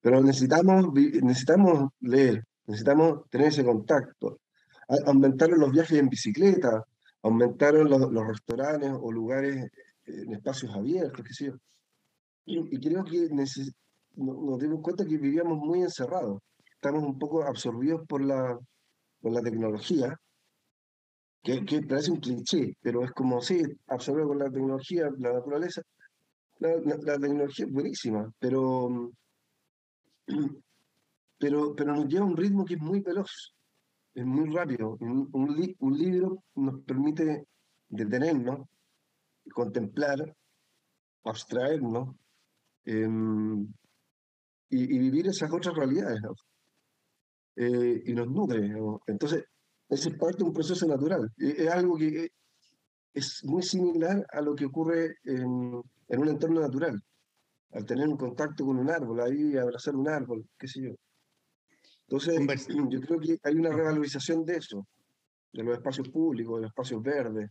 Pero 0.00 0.22
necesitamos, 0.22 0.92
necesitamos 0.94 1.90
leer, 2.00 2.44
necesitamos 2.66 3.28
tener 3.30 3.48
ese 3.48 3.64
contacto. 3.64 4.40
Aumentaron 5.06 5.60
los 5.60 5.70
viajes 5.70 5.98
en 5.98 6.08
bicicleta, 6.08 6.82
aumentaron 7.22 7.88
los, 7.90 8.26
restaurantes 8.26 8.92
o 8.92 9.12
lugares 9.12 9.70
en 10.06 10.32
espacios 10.32 10.74
abiertos, 10.74 11.24
qué 11.26 11.34
sé 11.34 11.46
yo. 11.46 11.54
Y, 12.48 12.80
creo 12.80 13.04
que 13.04 13.28
nos 14.16 14.58
dimos 14.58 14.80
cuenta 14.80 15.04
que 15.04 15.18
vivíamos 15.18 15.58
muy 15.58 15.82
encerrados. 15.82 16.40
Estamos 16.74 17.02
un 17.02 17.18
poco 17.18 17.42
absorbidos 17.44 18.06
por 18.08 18.24
la, 18.24 18.58
por 19.20 19.32
la 19.32 19.42
tecnología, 19.42 20.16
que, 21.42 21.64
que, 21.66 21.82
parece 21.82 22.10
un 22.10 22.20
cliché, 22.20 22.74
pero 22.80 23.04
es 23.04 23.12
como, 23.12 23.42
sí, 23.42 23.62
absorbido 23.88 24.28
por 24.28 24.38
la 24.38 24.50
tecnología, 24.50 25.10
la 25.18 25.34
naturaleza. 25.34 25.82
La, 26.58 26.74
la, 26.76 27.18
tecnología 27.18 27.66
es 27.66 27.72
buenísima, 27.72 28.32
pero, 28.38 29.12
pero, 31.38 31.74
pero 31.76 31.94
nos 31.94 32.08
lleva 32.08 32.24
a 32.24 32.28
un 32.28 32.36
ritmo 32.36 32.64
que 32.64 32.74
es 32.74 32.80
muy 32.80 33.00
veloz, 33.00 33.54
es 34.14 34.24
muy 34.24 34.48
rápido. 34.50 34.96
Un, 35.00 35.28
un, 35.32 35.76
un 35.80 35.98
libro 35.98 36.42
nos 36.54 36.80
permite 36.82 37.46
detenernos, 37.90 38.66
contemplar, 39.52 40.34
abstraernos 41.24 42.16
em, 42.88 43.66
y, 44.70 44.98
vivir 44.98 45.28
esas 45.28 45.52
otras 45.52 45.74
realidades. 45.74 46.20
Eh, 47.56 48.02
y 48.06 48.14
nos 48.14 48.28
nutre. 48.28 48.72
Entonces, 49.06 49.44
ese 49.88 50.10
es 50.10 50.16
parte 50.16 50.38
de 50.38 50.44
un 50.44 50.52
proceso 50.52 50.86
natural. 50.86 51.30
Es 51.36 51.68
algo 51.68 51.96
que 51.96 52.30
es 53.14 53.44
muy 53.44 53.62
similar 53.62 54.26
a 54.30 54.40
lo 54.40 54.54
que 54.54 54.66
ocurre 54.66 55.16
en, 55.24 55.82
en 56.08 56.20
un 56.20 56.28
entorno 56.28 56.60
natural. 56.60 57.02
Al 57.72 57.84
tener 57.84 58.08
un 58.08 58.16
contacto 58.16 58.64
con 58.64 58.78
un 58.78 58.90
árbol, 58.90 59.20
ahí 59.20 59.56
abrazar 59.56 59.94
un 59.94 60.08
árbol, 60.08 60.46
qué 60.58 60.68
sé 60.68 60.82
yo. 60.82 60.94
Entonces, 62.08 62.66
yo 62.90 63.00
creo 63.00 63.20
que 63.20 63.38
hay 63.42 63.54
una 63.54 63.70
revalorización 63.70 64.44
de 64.44 64.56
eso, 64.56 64.86
de 65.52 65.62
los 65.62 65.74
espacios 65.76 66.08
públicos, 66.08 66.56
de 66.56 66.62
los 66.62 66.70
espacios 66.70 67.02
verdes. 67.02 67.50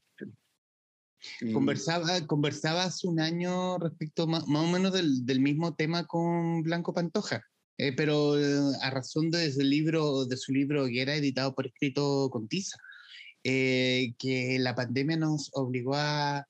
Conversaba, 1.53 2.25
conversaba 2.27 2.83
hace 2.83 3.07
un 3.07 3.19
año 3.19 3.77
respecto 3.79 4.27
más, 4.27 4.43
o 4.43 4.67
menos 4.67 4.93
del, 4.93 5.25
del, 5.25 5.39
mismo 5.39 5.75
tema 5.75 6.05
con 6.05 6.61
Blanco 6.61 6.93
Pantoja, 6.93 7.43
eh, 7.77 7.93
pero 7.95 8.39
eh, 8.39 8.75
a 8.81 8.89
razón 8.89 9.29
de, 9.29 9.47
ese 9.47 9.63
libro, 9.63 10.25
de 10.25 10.37
su 10.37 10.51
libro 10.51 10.85
que 10.87 11.01
era 11.01 11.15
editado 11.15 11.53
por 11.53 11.67
escrito 11.67 12.29
con 12.31 12.47
Tiza, 12.47 12.77
eh, 13.43 14.13
que 14.17 14.57
la 14.59 14.75
pandemia 14.75 15.17
nos 15.17 15.49
obligó 15.53 15.95
a, 15.95 16.47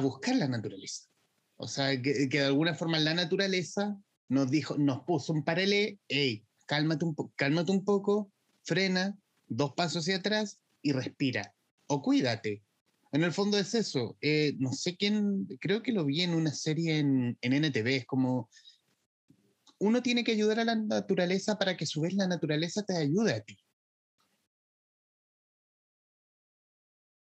buscar 0.00 0.36
la 0.36 0.48
naturaleza. 0.48 1.08
O 1.56 1.68
sea, 1.68 2.00
que, 2.00 2.28
que, 2.28 2.38
de 2.38 2.46
alguna 2.46 2.74
forma 2.74 2.98
la 2.98 3.14
naturaleza 3.14 3.96
nos 4.28 4.50
dijo, 4.50 4.78
nos 4.78 5.02
puso 5.02 5.32
un 5.32 5.44
paralelo, 5.44 5.98
hey, 6.08 6.44
cálmate 6.66 7.04
un, 7.04 7.14
cálmate 7.36 7.72
un 7.72 7.84
poco, 7.84 8.32
frena, 8.64 9.18
dos 9.48 9.74
pasos 9.74 10.04
hacia 10.04 10.16
atrás 10.16 10.60
y 10.82 10.92
respira. 10.92 11.54
O 11.86 12.02
cuídate, 12.02 12.62
en 13.12 13.24
el 13.24 13.32
fondo 13.32 13.58
es 13.58 13.74
eso. 13.74 14.16
Eh, 14.20 14.54
no 14.58 14.72
sé 14.72 14.96
quién, 14.96 15.46
creo 15.60 15.82
que 15.82 15.92
lo 15.92 16.04
vi 16.04 16.22
en 16.22 16.34
una 16.34 16.52
serie 16.52 16.98
en, 16.98 17.36
en, 17.40 17.52
NTV. 17.52 17.96
Es 17.96 18.06
como 18.06 18.48
uno 19.78 20.02
tiene 20.02 20.22
que 20.22 20.32
ayudar 20.32 20.60
a 20.60 20.64
la 20.64 20.76
naturaleza 20.76 21.58
para 21.58 21.76
que 21.76 21.84
a 21.84 21.88
su 21.88 22.02
vez 22.02 22.14
la 22.14 22.28
naturaleza 22.28 22.84
te 22.84 22.96
ayude 22.96 23.34
a 23.34 23.40
ti. 23.40 23.58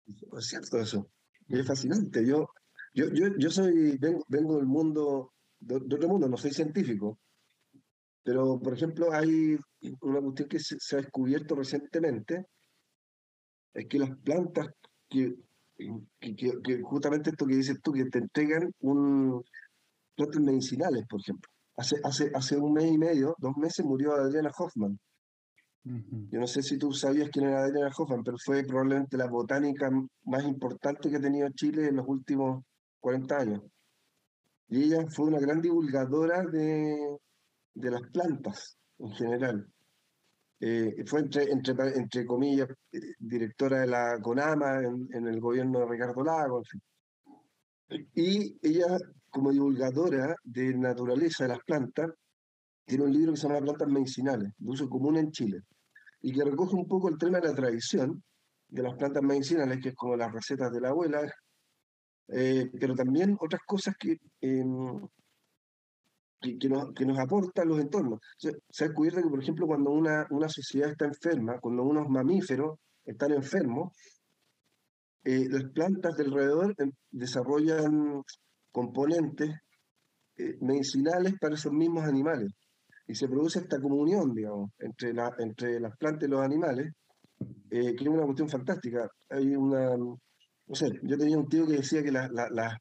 Es 0.06 0.46
cierto 0.46 0.78
eso. 0.78 1.10
Es 1.48 1.66
fascinante. 1.66 2.26
Yo, 2.26 2.48
yo, 2.92 3.06
yo, 3.12 3.28
yo 3.38 3.50
soy, 3.50 3.96
vengo, 3.98 4.24
vengo 4.28 4.56
del 4.56 4.66
mundo, 4.66 5.32
de, 5.58 5.80
de, 5.80 5.96
otro 5.96 6.08
mundo, 6.08 6.28
no 6.28 6.36
soy 6.36 6.52
científico. 6.52 7.18
Pero, 8.22 8.60
por 8.60 8.74
ejemplo, 8.74 9.12
hay 9.12 9.56
una 10.02 10.20
cuestión 10.20 10.48
que 10.48 10.58
se, 10.58 10.76
se 10.78 10.96
ha 10.96 11.00
descubierto 11.00 11.54
recientemente, 11.54 12.46
es 13.72 13.86
que 13.86 13.98
las 13.98 14.10
plantas 14.18 14.68
que 15.08 15.36
que, 16.20 16.82
justamente 16.82 17.30
esto 17.30 17.46
que 17.46 17.56
dices 17.56 17.80
tú, 17.82 17.92
que 17.92 18.04
te 18.06 18.18
entregan 18.18 18.72
un 18.80 19.42
plantas 20.16 20.40
medicinales, 20.42 21.06
por 21.08 21.20
ejemplo. 21.20 21.48
Hace, 21.76 21.96
hace, 22.02 22.30
hace 22.34 22.56
un 22.56 22.72
mes 22.72 22.90
y 22.90 22.98
medio, 22.98 23.36
dos 23.38 23.56
meses, 23.56 23.86
murió 23.86 24.14
Adriana 24.14 24.50
Hoffman. 24.56 24.98
Yo 25.84 26.38
no 26.38 26.46
sé 26.46 26.62
si 26.62 26.76
tú 26.76 26.92
sabías 26.92 27.30
quién 27.30 27.46
era 27.46 27.64
Adriana 27.64 27.90
Hoffman, 27.96 28.22
pero 28.22 28.36
fue 28.44 28.64
probablemente 28.64 29.16
la 29.16 29.26
botánica 29.26 29.90
más 30.24 30.44
importante 30.44 31.08
que 31.08 31.16
ha 31.16 31.20
tenido 31.20 31.48
Chile 31.50 31.86
en 31.86 31.96
los 31.96 32.06
últimos 32.06 32.62
40 33.00 33.36
años. 33.38 33.62
Y 34.68 34.82
ella 34.82 35.06
fue 35.08 35.28
una 35.28 35.38
gran 35.38 35.62
divulgadora 35.62 36.42
de, 36.44 37.16
de 37.74 37.90
las 37.90 38.02
plantas 38.12 38.76
en 38.98 39.10
general. 39.12 39.72
Eh, 40.60 41.04
fue 41.06 41.20
entre, 41.20 41.44
entre, 41.52 41.74
entre 41.96 42.26
comillas 42.26 42.68
eh, 42.90 43.00
directora 43.18 43.80
de 43.80 43.86
la 43.86 44.18
CONAMA 44.20 44.80
en, 44.82 45.26
el 45.28 45.40
gobierno 45.40 45.80
de 45.80 45.86
Ricardo 45.86 46.24
Lago, 46.24 46.62
Y 48.14 48.58
ella, 48.60 48.98
como 49.30 49.52
divulgadora 49.52 50.34
de 50.42 50.74
naturaleza 50.74 51.44
de 51.44 51.50
las 51.50 51.60
plantas, 51.64 52.10
tiene 52.84 53.04
un 53.04 53.12
libro 53.12 53.32
que 53.32 53.38
se 53.38 53.46
llama 53.46 53.60
Plantas 53.60 53.88
Medicinales, 53.88 54.52
de 54.56 54.70
uso 54.70 54.88
común 54.88 55.16
en 55.18 55.30
Chile, 55.30 55.62
y 56.22 56.32
que 56.32 56.42
recoge 56.42 56.74
un 56.74 56.88
poco 56.88 57.08
el 57.08 57.18
tema 57.18 57.38
de 57.38 57.48
la 57.48 57.54
tradición 57.54 58.22
de 58.68 58.82
las 58.82 58.96
plantas 58.96 59.22
medicinales, 59.22 59.78
que 59.80 59.90
es 59.90 59.94
como 59.94 60.16
las 60.16 60.32
recetas 60.32 60.72
de 60.72 60.80
la 60.80 60.88
abuela, 60.88 61.32
eh, 62.28 62.70
pero 62.78 62.94
también 62.94 63.36
otras 63.40 63.62
cosas 63.64 63.94
que, 63.96 64.18
em, 66.42 66.58
que, 66.58 66.68
nos, 66.68 66.92
que 66.94 67.04
nos 67.06 67.18
aporta 67.18 67.64
los 67.64 67.80
entornos. 67.80 68.20
Se, 68.36 68.52
se, 68.68 68.84
ha 68.84 68.88
descubierto 68.88 69.22
que, 69.22 69.28
por 69.28 69.42
ejemplo, 69.42 69.66
cuando 69.66 69.90
una, 69.90 70.26
una 70.30 70.48
sociedad 70.48 70.90
está 70.90 71.06
enferma, 71.06 71.58
cuando 71.60 71.82
unos 71.82 72.08
mamíferos 72.08 72.78
están 73.04 73.32
enfermos, 73.32 73.92
eh, 75.24 75.46
las 75.50 75.64
plantas 75.72 76.16
de 76.16 76.24
alrededor 76.24 76.74
eh, 76.78 76.90
desarrollan 77.10 78.22
componentes 78.72 79.50
eh, 80.36 80.56
medicinales 80.60 81.34
para 81.40 81.54
esos 81.54 81.72
mismos 81.72 82.04
animales. 82.04 82.50
Y 83.06 83.14
se 83.14 83.28
produce 83.28 83.60
esta 83.60 83.80
comunión, 83.80 84.34
digamos, 84.34 84.70
entre, 84.78 85.12
la, 85.14 85.34
entre 85.38 85.80
las 85.80 85.96
plantas 85.96 86.28
y 86.28 86.30
los 86.30 86.40
animales, 86.40 86.92
que 87.70 87.90
es 87.90 88.08
una 88.08 88.24
cuestión 88.24 88.48
fantástica. 88.48 89.08
Hay 89.30 89.54
una, 89.54 89.96
no 89.96 90.74
sé, 90.74 90.90
yo 91.02 91.16
tenía 91.16 91.38
un 91.38 91.48
tío 91.48 91.66
que 91.66 91.74
decía 91.74 92.02
que 92.02 92.12
las 92.12 92.30
la, 92.30 92.78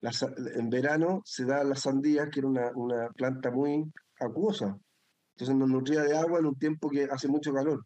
la, 0.00 0.10
en 0.54 0.70
verano 0.70 1.22
se 1.24 1.44
da 1.44 1.62
la 1.64 1.74
sandía, 1.74 2.28
que 2.30 2.40
era 2.40 2.48
una, 2.48 2.70
una 2.74 3.08
planta 3.10 3.50
muy 3.50 3.84
acuosa. 4.18 4.78
Entonces 5.34 5.56
nos 5.56 5.68
nutría 5.68 6.02
de 6.02 6.16
agua 6.16 6.38
en 6.38 6.46
un 6.46 6.58
tiempo 6.58 6.88
que 6.88 7.04
hace 7.04 7.28
mucho 7.28 7.52
calor. 7.52 7.84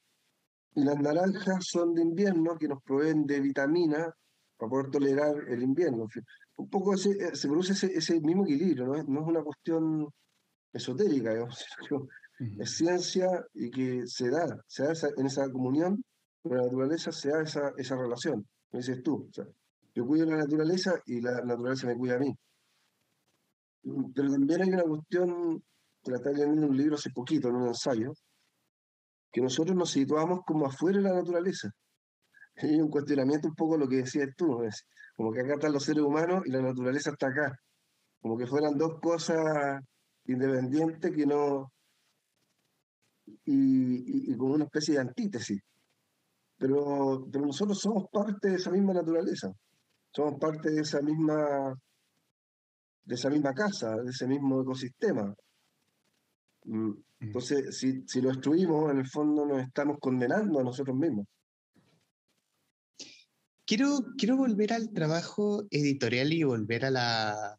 Y 0.74 0.84
las 0.84 0.98
naranjas 0.98 1.64
son 1.66 1.94
de 1.94 2.02
invierno, 2.02 2.56
que 2.58 2.68
nos 2.68 2.82
proveen 2.82 3.26
de 3.26 3.40
vitamina 3.40 4.12
para 4.56 4.70
poder 4.70 4.90
tolerar 4.90 5.34
el 5.48 5.62
invierno. 5.62 6.06
Un 6.56 6.68
poco 6.68 6.94
ese, 6.94 7.10
eh, 7.10 7.34
se 7.34 7.48
produce 7.48 7.72
ese, 7.72 7.86
ese, 7.94 8.20
mismo 8.20 8.44
equilibrio, 8.44 8.86
¿no? 8.86 9.02
no 9.02 9.20
es 9.20 9.26
una 9.26 9.42
cuestión 9.42 10.08
esotérica, 10.72 11.30
digamos, 11.30 11.64
es 12.58 12.76
ciencia 12.76 13.44
y 13.52 13.70
que 13.70 14.06
se 14.06 14.30
da, 14.30 14.60
se 14.66 14.84
da 14.84 14.92
esa, 14.92 15.08
en 15.16 15.26
esa 15.26 15.50
comunión 15.50 16.02
con 16.42 16.56
la 16.56 16.64
naturaleza, 16.64 17.12
se 17.12 17.30
da 17.30 17.42
esa, 17.42 17.72
esa 17.76 17.96
relación, 17.96 18.46
me 18.72 18.80
dices 18.80 19.02
tú. 19.02 19.28
O 19.28 19.32
sea, 19.32 19.46
yo 19.94 20.04
cuido 20.06 20.26
la 20.26 20.38
naturaleza 20.38 21.00
y 21.06 21.20
la 21.20 21.40
naturaleza 21.42 21.86
me 21.86 21.96
cuida 21.96 22.16
a 22.16 22.18
mí. 22.18 22.36
Pero 24.14 24.32
también 24.32 24.62
hay 24.62 24.68
una 24.70 24.82
cuestión 24.82 25.62
que 26.02 26.10
la 26.10 26.18
leyendo 26.18 26.62
en 26.62 26.70
un 26.70 26.76
libro 26.76 26.96
hace 26.96 27.10
poquito, 27.10 27.48
en 27.48 27.56
un 27.56 27.68
ensayo, 27.68 28.12
que 29.30 29.40
nosotros 29.40 29.76
nos 29.76 29.90
situamos 29.90 30.40
como 30.44 30.66
afuera 30.66 30.98
de 30.98 31.04
la 31.04 31.14
naturaleza. 31.14 31.70
Hay 32.56 32.80
un 32.80 32.88
cuestionamiento 32.88 33.48
un 33.48 33.54
poco 33.54 33.76
lo 33.76 33.88
que 33.88 33.96
decías 33.96 34.28
tú, 34.36 34.60
como 35.16 35.32
que 35.32 35.40
acá 35.40 35.54
están 35.54 35.72
los 35.72 35.82
seres 35.82 36.04
humanos 36.04 36.42
y 36.46 36.50
la 36.50 36.62
naturaleza 36.62 37.10
está 37.10 37.28
acá, 37.28 37.58
como 38.20 38.36
que 38.36 38.46
fueran 38.46 38.78
dos 38.78 39.00
cosas 39.00 39.80
independientes 40.26 41.10
que 41.10 41.26
no... 41.26 41.72
y, 43.26 44.32
y 44.32 44.36
como 44.36 44.54
una 44.54 44.64
especie 44.64 44.94
de 44.94 45.00
antítesis. 45.00 45.60
Pero, 46.56 47.26
pero 47.32 47.46
nosotros 47.46 47.78
somos 47.80 48.04
parte 48.12 48.50
de 48.50 48.56
esa 48.56 48.70
misma 48.70 48.92
naturaleza 48.92 49.52
somos 50.14 50.38
parte 50.38 50.70
de 50.70 50.82
esa 50.82 51.00
misma, 51.02 51.76
de 53.04 53.14
esa 53.14 53.30
misma 53.30 53.52
casa, 53.52 53.96
de 53.96 54.10
ese 54.10 54.26
mismo 54.26 54.62
ecosistema. 54.62 55.34
Mm, 56.64 56.92
Entonces, 57.20 57.76
si, 57.76 58.04
si 58.06 58.20
lo 58.20 58.28
destruimos, 58.28 58.90
en 58.92 58.98
el 58.98 59.08
fondo 59.08 59.44
nos 59.44 59.62
estamos 59.62 59.98
condenando 60.00 60.60
a 60.60 60.64
nosotros 60.64 60.96
mismos. 60.96 61.26
Quiero, 63.66 64.04
quiero 64.16 64.36
volver 64.36 64.72
al 64.72 64.92
trabajo 64.92 65.64
editorial 65.70 66.32
y 66.32 66.44
volver 66.44 66.84
a 66.84 66.90
la, 66.90 67.58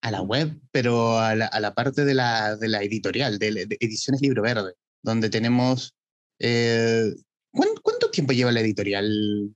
a 0.00 0.10
la 0.10 0.20
web, 0.20 0.60
pero 0.72 1.18
a 1.18 1.34
la, 1.36 1.46
a 1.46 1.60
la 1.60 1.74
parte 1.74 2.04
de 2.04 2.14
la, 2.14 2.56
de 2.56 2.68
la 2.68 2.82
editorial, 2.82 3.38
de, 3.38 3.66
de, 3.66 3.76
Ediciones 3.80 4.20
Libro 4.20 4.42
Verde, 4.42 4.74
donde 5.00 5.30
tenemos... 5.30 5.94
Eh, 6.38 7.14
¿cuánto, 7.52 7.80
¿Cuánto 7.82 8.10
tiempo 8.10 8.32
lleva 8.32 8.50
la 8.50 8.60
editorial 8.60 9.54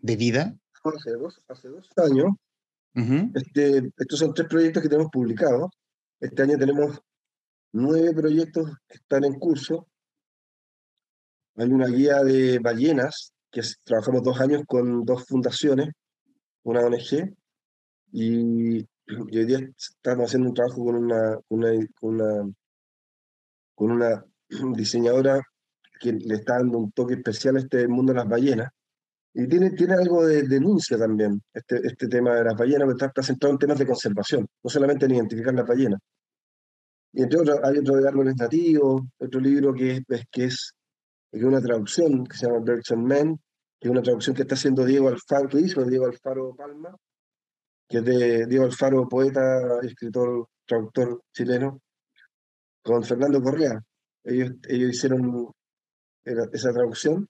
de 0.00 0.16
vida? 0.16 0.56
Hace 0.94 1.12
dos, 1.12 1.42
hace 1.48 1.68
dos 1.68 1.88
años. 1.96 2.26
Uh 2.94 3.00
-huh. 3.00 3.30
este, 3.34 3.90
estos 3.96 4.18
son 4.18 4.32
tres 4.32 4.48
proyectos 4.48 4.82
que 4.82 4.88
tenemos 4.88 5.10
publicados. 5.10 5.70
Este 6.20 6.42
año 6.42 6.56
tenemos 6.56 6.98
nueve 7.72 8.14
proyectos 8.14 8.70
que 8.88 8.96
están 8.96 9.24
en 9.24 9.34
curso. 9.34 9.86
Hay 11.56 11.70
una 11.70 11.88
guía 11.88 12.22
de 12.22 12.58
ballenas, 12.58 13.32
que 13.50 13.60
es, 13.60 13.78
trabajamos 13.84 14.22
dos 14.22 14.40
años 14.40 14.62
con 14.66 15.04
dos 15.04 15.24
fundaciones, 15.26 15.90
una 16.62 16.80
ONG, 16.80 17.34
y, 18.12 18.78
y, 18.80 18.86
hoy 19.06 19.44
día 19.44 19.58
estamos 19.76 20.26
haciendo 20.26 20.48
un 20.48 20.54
trabajo 20.54 20.84
con 20.84 20.96
una, 20.96 21.38
una, 21.48 21.70
una, 22.00 22.54
con 23.74 23.90
una 23.90 24.24
diseñadora 24.74 25.42
que 26.00 26.12
le 26.12 26.34
está 26.34 26.54
dando 26.54 26.78
un 26.78 26.92
toque 26.92 27.14
especial 27.14 27.56
a 27.56 27.60
este 27.60 27.88
mundo 27.88 28.12
de 28.12 28.18
las 28.18 28.28
ballenas. 28.28 28.70
Y 29.38 29.46
tiene, 29.48 29.70
tiene 29.72 29.92
algo 29.92 30.24
de 30.24 30.44
denuncia 30.44 30.96
también, 30.96 31.42
este, 31.52 31.86
este 31.86 32.08
tema 32.08 32.36
de 32.36 32.44
las 32.44 32.54
ballenas, 32.54 32.86
porque 32.86 33.04
está, 33.04 33.22
centrado 33.22 33.52
en 33.52 33.58
temas 33.58 33.78
de 33.78 33.86
conservación, 33.86 34.46
no 34.64 34.70
solamente 34.70 35.04
en 35.04 35.14
identificar 35.14 35.52
las 35.52 35.66
ballenas. 35.66 36.00
Y 37.12 37.22
entre 37.22 37.40
otros, 37.40 37.60
hay 37.62 37.76
otro 37.76 37.96
de 37.96 38.08
árboles 38.08 38.34
nativos, 38.36 39.02
otro 39.18 39.38
libro 39.38 39.74
que 39.74 40.02
es, 40.08 40.24
que 40.32 40.44
es, 40.44 40.72
que 41.30 41.44
una 41.44 41.60
traducción 41.60 42.24
que 42.24 42.34
se 42.34 42.46
llama 42.46 42.60
Birds 42.60 42.90
and 42.92 43.06
Men, 43.06 43.38
que 43.78 43.88
es 43.88 43.90
una 43.90 44.00
traducción 44.00 44.34
que 44.34 44.40
está 44.40 44.54
haciendo 44.54 44.86
Diego 44.86 45.08
Alfaro, 45.08 45.50
que 45.50 45.60
hizo 45.60 45.84
Diego 45.84 46.06
Alfaro 46.06 46.54
Palma, 46.56 46.96
que 47.86 47.98
es 47.98 48.04
de 48.06 48.46
Diego 48.46 48.64
Alfaro, 48.64 49.06
poeta, 49.06 49.80
escritor, 49.82 50.48
traductor 50.64 51.20
chileno, 51.34 51.82
con 52.82 53.04
Fernando 53.04 53.42
Correa. 53.42 53.82
Ellos, 54.24 54.52
ellos 54.66 54.90
hicieron 54.92 55.52
esa 56.24 56.72
traducción. 56.72 57.28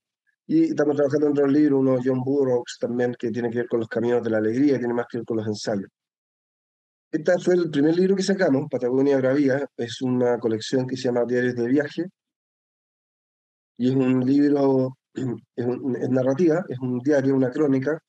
Y 0.48 0.70
estamos 0.70 0.94
trabajando 0.94 1.26
en 1.26 1.32
otros 1.32 1.52
libros, 1.52 1.80
uno 1.80 1.98
John 2.02 2.22
Burroughs 2.22 2.78
también, 2.78 3.14
que 3.18 3.30
tiene 3.30 3.50
que 3.50 3.59
ver 3.59 3.68
con 3.68 3.80
los 3.80 3.88
caminos 3.88 4.22
de 4.22 4.30
la 4.30 4.38
alegría, 4.38 4.78
tiene 4.78 4.94
más 4.94 5.06
que 5.11 5.18
ver 5.18 5.26
con 5.26 5.38
los 5.38 5.46
ensayos. 5.46 5.88
Este 7.11 7.38
fue 7.38 7.54
el 7.54 7.70
primer 7.70 7.96
libro 7.96 8.14
que 8.14 8.22
sacamos, 8.22 8.68
Patagonia 8.70 9.16
Bravía, 9.18 9.66
es 9.76 10.02
una 10.02 10.38
colección 10.38 10.87
que 10.87 10.96
se 10.96 11.04
llama 11.04 11.24
Diarios 11.24 11.54
de 11.56 11.66
Viaje, 11.66 12.06
y 13.78 13.90
es 13.90 13.96
un 13.96 14.24
libro, 14.24 14.96
es, 15.14 15.66
un, 15.66 15.96
es 15.96 16.11
narrativa, 16.11 16.64
es 16.68 16.78
un 16.78 17.00
diario, 17.00 17.35
una 17.35 17.50
crónica, 17.50 18.00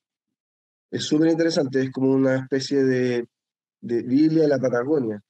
es 0.91 1.03
súper 1.03 1.29
interesante, 1.29 1.81
es 1.81 1.91
como 1.91 2.11
una 2.11 2.37
especie 2.37 2.83
de, 2.83 3.27
de 3.81 4.03
Biblia 4.03 4.43
de 4.43 4.47
la 4.47 4.59
Patagonia. 4.59 5.21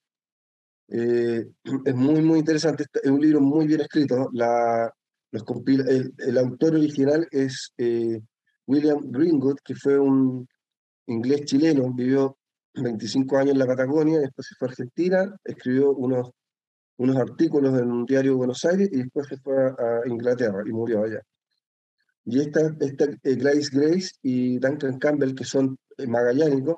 Eh, 0.90 1.48
es 1.86 1.96
muy, 1.96 2.22
muy 2.22 2.40
interesante, 2.40 2.86
es 3.02 3.12
un 3.12 3.22
libro 3.22 3.40
muy 3.40 3.66
bien 3.66 3.82
escrito, 3.82 4.30
la, 4.34 4.92
los 5.32 5.44
compila, 5.44 5.84
el, 5.90 6.14
el, 6.18 6.38
autor 6.38 6.76
original 6.76 7.28
es 7.32 7.74
eh, 7.78 8.22
William 8.66 9.12
Greenwood, 9.12 9.58
que 9.64 9.76
fue 9.76 10.00
un 10.00 10.48
inglés 11.08 11.46
chileno, 11.46 11.92
vivió 11.94 12.38
25 12.76 13.38
años 13.38 13.54
en 13.54 13.60
la 13.60 13.68
Patagonia, 13.68 14.20
después 14.20 14.48
se 14.48 14.56
fue 14.56 14.68
a 14.68 14.72
Argentina, 14.72 15.36
escribió 15.44 15.92
unos, 15.92 16.32
unos 16.98 17.18
artículos 17.18 17.80
en 17.80 17.92
un 17.92 18.06
diario 18.06 18.32
de 18.32 18.38
Buenos 18.38 18.64
Aires 18.66 18.90
y 18.92 18.98
después 18.98 19.28
se 19.28 19.38
fue 19.38 19.56
a, 19.58 19.70
a 19.70 20.08
Inglaterra 20.08 20.64
y 20.66 20.72
murió 20.72 21.04
allá. 21.04 21.22
Y 22.30 22.42
esta, 22.42 22.76
esta 22.82 23.06
eh, 23.06 23.36
Grace 23.36 23.70
Grace 23.72 24.12
y 24.22 24.60
Duncan 24.60 25.00
Campbell, 25.00 25.34
que 25.34 25.46
son 25.46 25.78
eh, 25.98 26.08
magallánicos, 26.08 26.76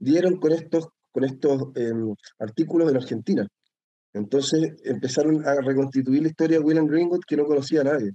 dieron 0.00 0.40
con 0.40 0.50
estos, 0.50 0.88
con 1.12 1.22
estos 1.22 1.68
eh, 1.76 1.92
artículos 2.40 2.90
en 2.90 2.96
Argentina. 2.96 3.48
Entonces 4.14 4.76
empezaron 4.84 5.46
a 5.46 5.56
reconstituir 5.60 6.22
la 6.22 6.28
historia 6.28 6.58
de 6.58 6.64
William 6.64 6.86
Greenwood 6.86 7.24
que 7.26 7.36
no 7.36 7.44
conocía 7.44 7.80
a 7.82 7.84
nadie. 7.84 8.12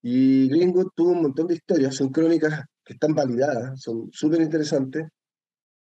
Y 0.00 0.48
Greenwood 0.48 0.92
tuvo 0.94 1.10
un 1.10 1.22
montón 1.22 1.48
de 1.48 1.54
historias, 1.54 1.96
son 1.96 2.10
crónicas 2.10 2.64
que 2.84 2.94
están 2.94 3.14
validadas, 3.14 3.80
son 3.80 4.08
súper 4.12 4.40
interesantes. 4.40 5.06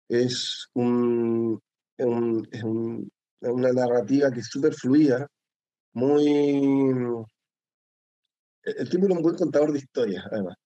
Es, 0.09 0.69
un, 0.73 1.61
un, 1.99 2.49
es 2.51 2.65
un, 2.65 3.11
una 3.43 3.73
narrativa 3.73 4.31
que 4.33 4.41
es 4.41 4.47
súper 4.47 4.75
fluida, 4.75 5.29
muy... 5.93 6.27
El 8.65 8.89
tipo 8.89 9.07
era 9.07 9.15
un 9.15 9.23
buen 9.23 9.37
contador 9.37 9.73
de 9.73 9.79
historias, 9.79 10.25
además. 10.31 10.57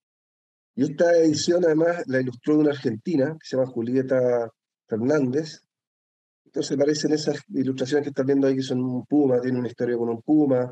Y 0.75 0.83
esta 0.83 1.15
edición, 1.17 1.63
además, 1.65 2.03
la 2.07 2.21
ilustró 2.21 2.57
una 2.57 2.71
argentina 2.71 3.33
que 3.33 3.45
se 3.45 3.55
llama 3.55 3.69
Julieta 3.69 4.49
Fernández, 4.87 5.59
entonces 6.53 6.77
parecen 6.77 7.11
esas 7.13 7.39
ilustraciones 7.49 8.03
que 8.03 8.09
están 8.09 8.27
viendo 8.27 8.45
ahí 8.45 8.55
que 8.55 8.61
son 8.61 8.79
un 8.79 9.03
puma, 9.07 9.41
tiene 9.41 9.57
una 9.57 9.69
historia 9.69 9.97
con 9.97 10.09
un 10.09 10.21
puma. 10.21 10.71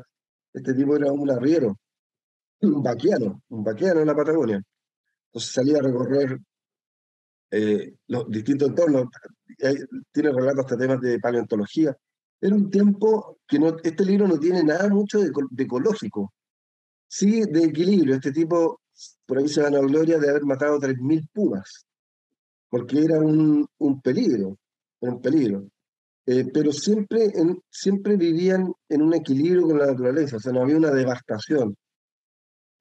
Este 0.52 0.74
tipo 0.74 0.94
era 0.94 1.10
un 1.10 1.28
arriero, 1.28 1.76
un 2.60 2.80
vaquiano, 2.80 3.42
un 3.48 3.64
vaquiano 3.64 4.00
en 4.00 4.06
la 4.06 4.14
Patagonia. 4.14 4.62
Entonces 5.26 5.50
salía 5.50 5.78
a 5.78 5.82
recorrer 5.82 6.38
eh, 7.50 7.96
los 8.06 8.30
distintos 8.30 8.68
entornos. 8.68 9.08
Tiene 10.12 10.30
relatos 10.30 10.66
hasta 10.66 10.78
temas 10.78 11.00
de 11.00 11.18
paleontología. 11.18 11.96
Era 12.40 12.54
un 12.54 12.70
tiempo 12.70 13.40
que 13.44 13.58
no, 13.58 13.76
este 13.82 14.04
libro 14.04 14.28
no 14.28 14.38
tiene 14.38 14.62
nada 14.62 14.88
mucho 14.88 15.18
de, 15.18 15.32
de 15.50 15.64
ecológico. 15.64 16.32
Sí, 17.08 17.42
de 17.42 17.64
equilibrio. 17.64 18.14
Este 18.14 18.30
tipo, 18.30 18.82
por 19.26 19.38
ahí 19.38 19.48
se 19.48 19.62
van 19.62 19.74
a 19.74 19.80
gloria 19.80 20.20
de 20.20 20.30
haber 20.30 20.44
matado 20.44 20.78
3.000 20.78 21.28
pumas, 21.32 21.86
porque 22.68 23.04
era 23.04 23.18
un, 23.18 23.66
un 23.78 24.00
peligro 24.00 24.56
era 25.02 25.12
un 25.12 25.20
peligro. 25.20 25.68
Eh, 26.26 26.44
pero 26.52 26.72
siempre, 26.72 27.24
en, 27.34 27.60
siempre 27.68 28.16
vivían 28.16 28.72
en 28.88 29.02
un 29.02 29.14
equilibrio 29.14 29.62
con 29.62 29.78
la 29.78 29.86
naturaleza, 29.86 30.36
o 30.36 30.40
sea, 30.40 30.52
no 30.52 30.62
había 30.62 30.76
una 30.76 30.90
devastación. 30.90 31.76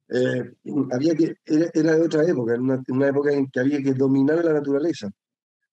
Eh, 0.09 0.53
había 0.91 1.15
que, 1.15 1.35
era, 1.45 1.69
era, 1.73 1.95
de 1.95 2.01
otra 2.01 2.23
época, 2.27 2.53
en 2.53 2.61
una, 2.61 2.83
una, 2.89 3.07
época 3.07 3.31
en 3.31 3.49
que 3.49 3.59
había 3.61 3.81
que 3.81 3.93
dominar 3.93 4.43
la 4.43 4.53
naturaleza. 4.53 5.09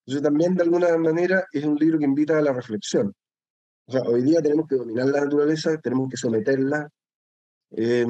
Entonces 0.07 0.22
también 0.22 0.54
de 0.54 0.62
alguna 0.62 0.96
manera 0.96 1.44
es 1.52 1.64
un 1.64 1.76
libro 1.76 1.98
que 1.98 2.04
invita 2.07 2.38
a 2.38 2.42
la 2.42 2.52
reflexión. 2.52 3.12
O 3.87 3.92
sea, 3.92 4.02
hoy 4.02 4.22
día 4.22 4.40
tenemos 4.40 4.66
que 4.68 4.76
dominar 4.76 5.07
la 5.09 5.22
naturaleza, 5.22 5.76
tenemos 5.78 6.09
que 6.09 6.16
someterla. 6.16 6.88
Eh, 7.72 8.07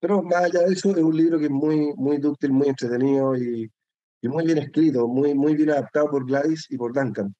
pero 0.00 0.22
más 0.22 0.44
allá 0.44 0.60
de 0.60 0.74
eso, 0.74 0.90
es 0.90 1.02
un 1.02 1.16
libro 1.16 1.38
que 1.38 1.46
es 1.46 1.50
muy, 1.50 1.92
muy 1.96 2.18
dúctil, 2.18 2.52
muy 2.52 2.68
entretenido 2.68 3.36
y, 3.36 3.70
y 4.22 4.28
muy 4.28 4.44
bien 4.44 4.58
escrito, 4.58 5.08
muy, 5.08 5.34
muy 5.34 5.56
bien 5.56 5.70
adaptado 5.70 6.10
por 6.10 6.26
Gladys 6.26 6.66
y 6.70 6.76
por 6.76 6.92
Duncan. 6.92 7.34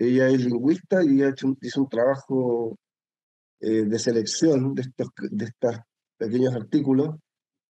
Ella 0.00 0.28
es 0.28 0.42
lingüista 0.46 1.04
y 1.04 1.22
ha 1.22 1.34
un, 1.44 1.58
hizo 1.60 1.82
un 1.82 1.88
trabajo 1.90 2.78
eh, 3.60 3.84
de 3.84 3.98
selección 3.98 4.74
de 4.74 4.80
estos, 4.80 5.08
de 5.30 5.52
pequeños 6.16 6.54
artículos 6.54 7.16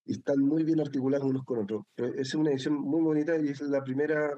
y 0.07 0.12
están 0.12 0.38
muy 0.38 0.62
bien 0.62 0.79
articulados 0.79 1.29
unos 1.29 1.45
con 1.45 1.64
otros. 1.64 1.83
Es 1.97 2.33
una 2.37 2.51
edición 2.51 2.75
muy 2.75 3.03
bonita 3.03 3.37
y 3.37 3.49
es 3.49 3.61
la 3.62 3.83
primera 3.83 4.31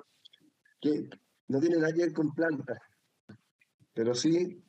que 0.81 1.07
no 1.49 1.61
tiene 1.61 1.77
nada 1.77 1.93
que 1.93 1.99
ver 1.99 2.15
con 2.15 2.35
plantas, 2.35 2.79
pero 3.93 4.15
sí 4.15 4.65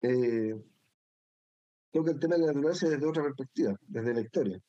eh, 0.00 0.54
creo 1.90 2.04
que 2.04 2.10
el 2.12 2.20
tema 2.20 2.36
de 2.36 2.42
la 2.42 2.52
naturaleza 2.52 2.86
es 2.86 2.92
desde 2.92 3.06
otra 3.08 3.24
perspectiva, 3.24 3.74
desde 3.88 4.14
la 4.14 4.20
historia. 4.20 4.60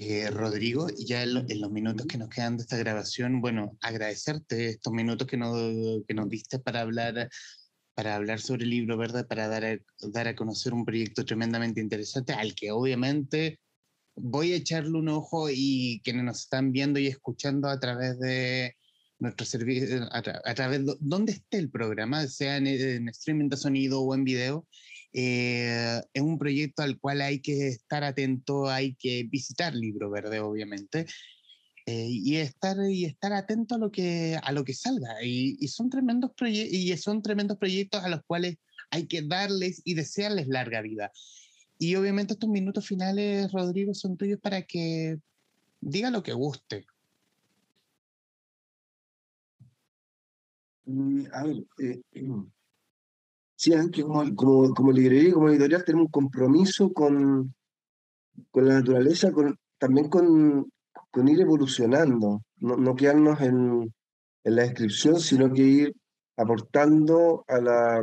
Eh, 0.00 0.30
Rodrigo, 0.30 0.86
ya 0.96 1.24
en, 1.24 1.44
en, 1.50 1.60
los 1.60 1.72
minutos 1.72 2.06
que 2.06 2.18
nos 2.18 2.28
quedan 2.28 2.56
de 2.56 2.62
esta 2.62 2.76
grabación, 2.76 3.40
bueno, 3.40 3.76
agradecerte 3.80 4.68
estos 4.68 4.92
minutos 4.92 5.26
que 5.26 5.36
nos, 5.36 6.04
que 6.06 6.14
nos 6.14 6.28
diste 6.28 6.60
para 6.60 6.82
hablar, 6.82 7.28
para 7.94 8.14
hablar 8.14 8.38
sobre 8.38 8.62
el 8.62 8.70
libro 8.70 8.96
verde, 8.96 9.24
para 9.24 9.48
dar 9.48 9.64
a, 9.64 9.76
dar 10.12 10.28
a 10.28 10.36
conocer 10.36 10.72
un 10.72 10.84
proyecto 10.84 11.24
tremendamente 11.24 11.80
interesante 11.80 12.32
al 12.32 12.54
que 12.54 12.70
obviamente 12.70 13.58
voy 14.14 14.52
a 14.52 14.56
echarle 14.58 14.96
un 14.96 15.08
ojo 15.08 15.48
y 15.50 16.00
quienes 16.04 16.22
nos 16.22 16.42
están 16.42 16.70
viendo 16.70 17.00
y 17.00 17.08
escuchando 17.08 17.68
a 17.68 17.80
través 17.80 18.20
de 18.20 18.76
nuestro 19.18 19.46
servicio, 19.46 20.08
a, 20.12 20.22
tra 20.22 20.40
a, 20.44 20.54
través 20.54 20.86
de 20.86 20.94
donde 21.00 21.32
esté 21.32 21.58
el 21.58 21.70
programa, 21.70 22.24
sea 22.28 22.56
en, 22.58 22.68
en 22.68 23.08
streaming 23.08 23.48
de 23.48 23.56
sonido 23.56 24.00
o 24.00 24.14
en 24.14 24.22
video, 24.22 24.64
eh, 25.12 26.00
es 26.12 26.22
un 26.22 26.38
proyecto 26.38 26.82
al 26.82 26.98
cual 26.98 27.20
hay 27.20 27.40
que 27.40 27.68
estar 27.68 28.04
atento, 28.04 28.68
hay 28.68 28.94
que 28.94 29.24
visitar 29.30 29.74
Libro 29.74 30.10
Verde, 30.10 30.40
obviamente, 30.40 31.06
eh, 31.86 32.06
y, 32.08 32.36
estar, 32.36 32.76
y 32.90 33.04
estar 33.06 33.32
atento 33.32 33.76
a 33.76 33.78
lo 33.78 33.90
que, 33.90 34.38
a 34.42 34.52
lo 34.52 34.64
que 34.64 34.74
salga. 34.74 35.22
Y, 35.22 35.56
y 35.60 35.68
son, 35.68 35.90
tremendos 35.90 36.32
y 36.42 36.96
son 36.96 37.22
tremendos 37.22 37.58
proyectos 37.58 38.04
a 38.04 38.08
los 38.08 38.22
cuales 38.24 38.56
hay 38.90 39.06
que 39.06 39.22
darles 39.22 39.82
y 39.84 39.94
desearles 39.94 40.48
larga 40.48 40.82
vida. 40.82 41.10
Y 41.78 41.94
obviamente 41.94 42.34
estos 42.34 42.50
minutos 42.50 42.86
finales, 42.86 43.52
Rodrigo, 43.52 43.94
son 43.94 44.16
tuyos 44.16 44.40
para 44.40 44.62
que 44.62 45.18
diga 45.80 46.10
lo 46.10 46.22
que 46.22 46.32
guste. 46.32 46.86
Mm, 50.86 51.26
a 51.32 51.44
ver, 51.44 51.64
eh, 51.80 52.02
sí, 53.58 53.72
que 53.92 54.02
como, 54.02 54.34
como, 54.36 54.74
como 54.74 54.92
librería, 54.92 55.34
como 55.34 55.50
editorial, 55.50 55.84
tenemos 55.84 56.06
un 56.06 56.12
compromiso 56.12 56.92
con, 56.92 57.54
con 58.50 58.68
la 58.68 58.74
naturaleza, 58.74 59.32
con, 59.32 59.58
también 59.78 60.08
con, 60.08 60.70
con 61.10 61.28
ir 61.28 61.40
evolucionando, 61.40 62.42
no, 62.58 62.76
no 62.76 62.94
quedarnos 62.94 63.40
en, 63.40 63.92
en, 64.44 64.56
la 64.56 64.62
descripción, 64.62 65.18
sino 65.18 65.52
que 65.52 65.62
ir 65.62 65.96
aportando 66.36 67.44
a 67.48 67.60
la, 67.60 68.00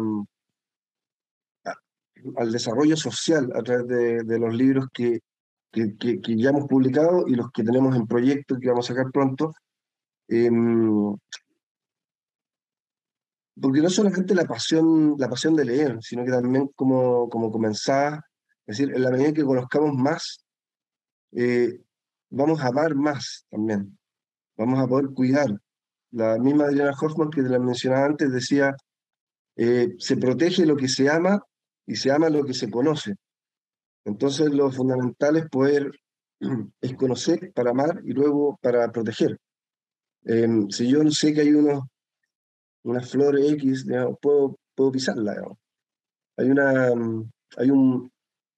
al 2.35 2.51
desarrollo 2.51 2.97
social 2.97 3.49
a 3.55 3.63
través 3.63 3.87
de, 3.87 4.23
de 4.23 4.39
los 4.39 4.53
libros 4.53 4.87
que, 4.93 5.21
que, 5.71 5.95
que, 5.97 6.37
ya 6.37 6.49
hemos 6.49 6.67
publicado 6.67 7.27
y 7.27 7.35
los 7.35 7.49
que 7.51 7.63
tenemos 7.63 7.95
en 7.95 8.07
proyecto 8.07 8.57
que 8.59 8.69
vamos 8.69 8.89
a 8.89 8.93
sacar 8.93 9.11
pronto. 9.11 9.53
Eh, 10.27 10.49
porque 13.59 13.81
no 13.81 13.89
solamente 13.89 14.35
la 14.35 14.45
pasión, 14.45 15.15
la 15.17 15.29
pasión 15.29 15.55
de 15.55 15.65
leer, 15.65 15.97
sino 16.01 16.25
que 16.25 16.31
también 16.31 16.69
como, 16.75 17.29
como 17.29 17.51
comenzar, 17.51 18.21
es 18.65 18.77
decir, 18.77 18.93
en 18.93 19.01
la 19.01 19.11
medida 19.11 19.33
que 19.33 19.43
conozcamos 19.43 19.95
más, 19.95 20.45
eh, 21.31 21.81
vamos 22.29 22.61
a 22.61 22.67
amar 22.67 22.95
más 22.95 23.45
también, 23.49 23.97
vamos 24.57 24.79
a 24.79 24.87
poder 24.87 25.07
cuidar. 25.13 25.49
La 26.11 26.37
misma 26.37 26.65
Adriana 26.65 26.93
Hoffman 26.99 27.29
que 27.29 27.43
te 27.43 27.49
la 27.49 27.59
mencionaba 27.59 28.05
antes 28.05 28.31
decía, 28.31 28.75
eh, 29.55 29.95
se 29.99 30.17
protege 30.17 30.65
lo 30.65 30.75
que 30.75 30.87
se 30.87 31.09
ama 31.09 31.41
y 31.85 31.95
se 31.95 32.11
ama 32.11 32.29
lo 32.29 32.43
que 32.43 32.53
se 32.53 32.69
conoce. 32.69 33.15
Entonces 34.03 34.49
lo 34.51 34.71
fundamental 34.71 35.37
es 35.37 35.49
poder, 35.49 35.91
es 36.81 36.93
conocer 36.95 37.51
para 37.53 37.71
amar 37.71 38.01
y 38.03 38.11
luego 38.11 38.57
para 38.61 38.91
proteger. 38.91 39.39
Eh, 40.25 40.47
si 40.69 40.89
yo 40.89 41.03
sé 41.11 41.33
que 41.33 41.41
hay 41.41 41.53
unos 41.53 41.83
una 42.85 43.01
flor 43.01 43.39
X, 43.39 43.85
puedo, 44.21 44.57
puedo 44.75 44.91
pisarla. 44.91 45.35
Hay 46.37 46.49
una, 46.49 46.93
mm, 46.95 47.31
hay 47.57 47.69
un, 47.71 48.11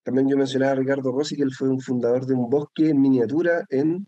también 0.04 0.28
yo 0.28 0.38
mencionaba 0.38 0.74
a 0.74 0.76
Ricardo 0.76 1.12
Rossi, 1.12 1.36
que 1.36 1.44
él 1.44 1.54
fue 1.54 1.70
un 1.70 1.80
fundador 1.80 2.26
de 2.26 2.34
un 2.34 2.50
bosque 2.50 2.90
en 2.90 3.02
miniatura 3.02 3.66
en, 3.70 4.06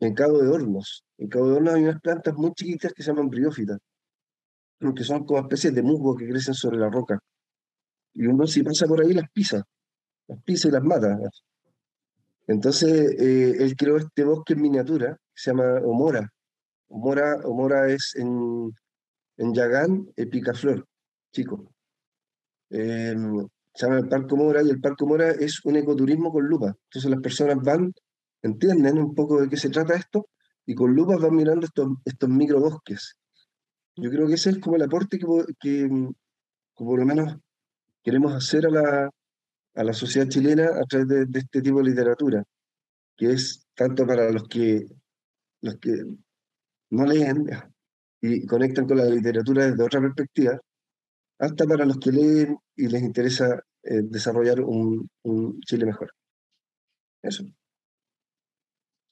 en 0.00 0.14
Cabo 0.14 0.38
de 0.38 0.48
Hornos. 0.48 1.04
En 1.18 1.28
Cabo 1.28 1.48
de 1.48 1.56
Hornos 1.56 1.74
hay 1.74 1.82
unas 1.82 2.00
plantas 2.00 2.34
muy 2.34 2.52
chiquitas 2.52 2.92
que 2.92 3.02
se 3.02 3.10
llaman 3.10 3.28
briófitas, 3.28 3.78
que 4.94 5.04
son 5.04 5.24
como 5.24 5.40
especies 5.40 5.74
de 5.74 5.82
musgo 5.82 6.16
que 6.16 6.28
crecen 6.28 6.54
sobre 6.54 6.78
la 6.78 6.88
roca. 6.88 7.18
Y 8.14 8.26
uno 8.26 8.46
si 8.46 8.62
pasa 8.62 8.86
por 8.86 9.00
ahí 9.00 9.12
las 9.12 9.28
pisa, 9.30 9.62
las 10.28 10.42
pisa 10.44 10.68
y 10.68 10.70
las 10.70 10.84
mata. 10.84 11.18
Entonces, 12.46 13.16
eh, 13.18 13.56
él 13.58 13.74
creó 13.76 13.96
este 13.96 14.22
bosque 14.22 14.52
en 14.52 14.62
miniatura, 14.62 15.16
que 15.16 15.40
se 15.40 15.50
llama 15.50 15.80
Omora. 15.84 16.32
Omora, 16.88 17.40
Omora 17.44 17.88
es 17.90 18.14
en, 18.14 18.72
en 19.36 19.54
Yagán, 19.54 20.10
el 20.16 20.28
Picaflor, 20.28 20.86
chico. 21.32 21.72
Em, 22.70 23.46
se 23.74 23.86
llama 23.86 23.98
el 23.98 24.08
Parque 24.08 24.34
Mora 24.34 24.62
y 24.62 24.70
el 24.70 24.80
Parque 24.80 25.04
Mora 25.04 25.30
es 25.30 25.64
un 25.64 25.76
ecoturismo 25.76 26.32
con 26.32 26.46
lupa. 26.46 26.74
Entonces 26.84 27.10
las 27.10 27.20
personas 27.20 27.58
van, 27.62 27.92
entienden 28.42 28.98
un 28.98 29.14
poco 29.14 29.40
de 29.40 29.48
qué 29.48 29.56
se 29.56 29.70
trata 29.70 29.94
esto 29.94 30.28
y 30.64 30.74
con 30.74 30.94
lupa 30.94 31.16
van 31.16 31.36
mirando 31.36 31.66
estos, 31.66 31.88
estos 32.04 32.28
microbosques. 32.28 33.16
Yo 33.96 34.10
creo 34.10 34.26
que 34.26 34.34
ese 34.34 34.50
es 34.50 34.58
como 34.58 34.76
el 34.76 34.82
aporte 34.82 35.18
que, 35.18 35.26
que, 35.60 35.88
por 36.74 36.98
lo 36.98 37.06
menos 37.06 37.36
queremos 38.02 38.32
hacer 38.34 38.66
a 38.66 38.70
la, 38.70 39.10
a 39.74 39.84
la 39.84 39.92
sociedad 39.92 40.28
chilena 40.28 40.68
a 40.68 40.84
través 40.84 41.08
de, 41.08 41.26
de, 41.26 41.38
este 41.38 41.62
tipo 41.62 41.78
de 41.78 41.90
literatura, 41.90 42.44
que 43.16 43.32
es 43.32 43.66
tanto 43.74 44.06
para 44.06 44.30
los 44.30 44.48
que, 44.48 44.86
los 45.60 45.76
que 45.76 46.04
no 46.90 47.04
leen, 47.04 47.46
y 48.20 48.46
conectan 48.46 48.86
con 48.86 48.98
la 48.98 49.04
literatura 49.06 49.70
desde 49.70 49.82
otra 49.82 50.00
perspectiva, 50.00 50.60
hasta 51.38 51.66
para 51.66 51.84
los 51.84 51.98
que 51.98 52.12
leen 52.12 52.56
y 52.76 52.88
les 52.88 53.02
interesa 53.02 53.62
eh, 53.82 54.02
desarrollar 54.02 54.60
un, 54.60 55.08
un, 55.22 55.60
Chile 55.60 55.86
mejor. 55.86 56.12
Eso. 57.22 57.44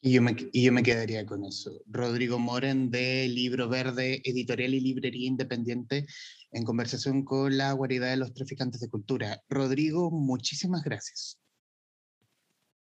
Y 0.00 0.12
yo, 0.12 0.22
me, 0.22 0.36
y 0.52 0.64
yo 0.64 0.72
me 0.72 0.82
quedaría 0.82 1.24
con 1.24 1.44
eso. 1.44 1.80
Rodrigo 1.86 2.38
Moren 2.38 2.90
de 2.90 3.26
Libro 3.28 3.68
Verde, 3.68 4.20
Editorial 4.24 4.74
y 4.74 4.80
Librería 4.80 5.28
Independiente, 5.28 6.06
en 6.50 6.64
conversación 6.64 7.24
con 7.24 7.56
la 7.56 7.72
guarida 7.72 8.10
de 8.10 8.16
los 8.16 8.34
traficantes 8.34 8.80
de 8.80 8.90
cultura. 8.90 9.42
Rodrigo, 9.48 10.10
muchísimas 10.10 10.82
gracias. 10.82 11.38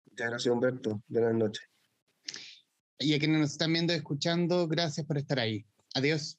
Muchas 0.07 0.31
gracias, 0.31 0.55
Humberto. 0.55 1.03
Buenas 1.09 1.35
noches. 1.35 1.65
Y 2.99 3.15
a 3.15 3.19
quienes 3.19 3.41
nos 3.41 3.53
están 3.53 3.73
viendo 3.73 3.93
y 3.93 3.97
escuchando, 3.97 4.67
gracias 4.69 5.07
por 5.07 5.19
estar 5.19 5.39
ahí. 5.39 5.67
Adiós. 5.95 6.39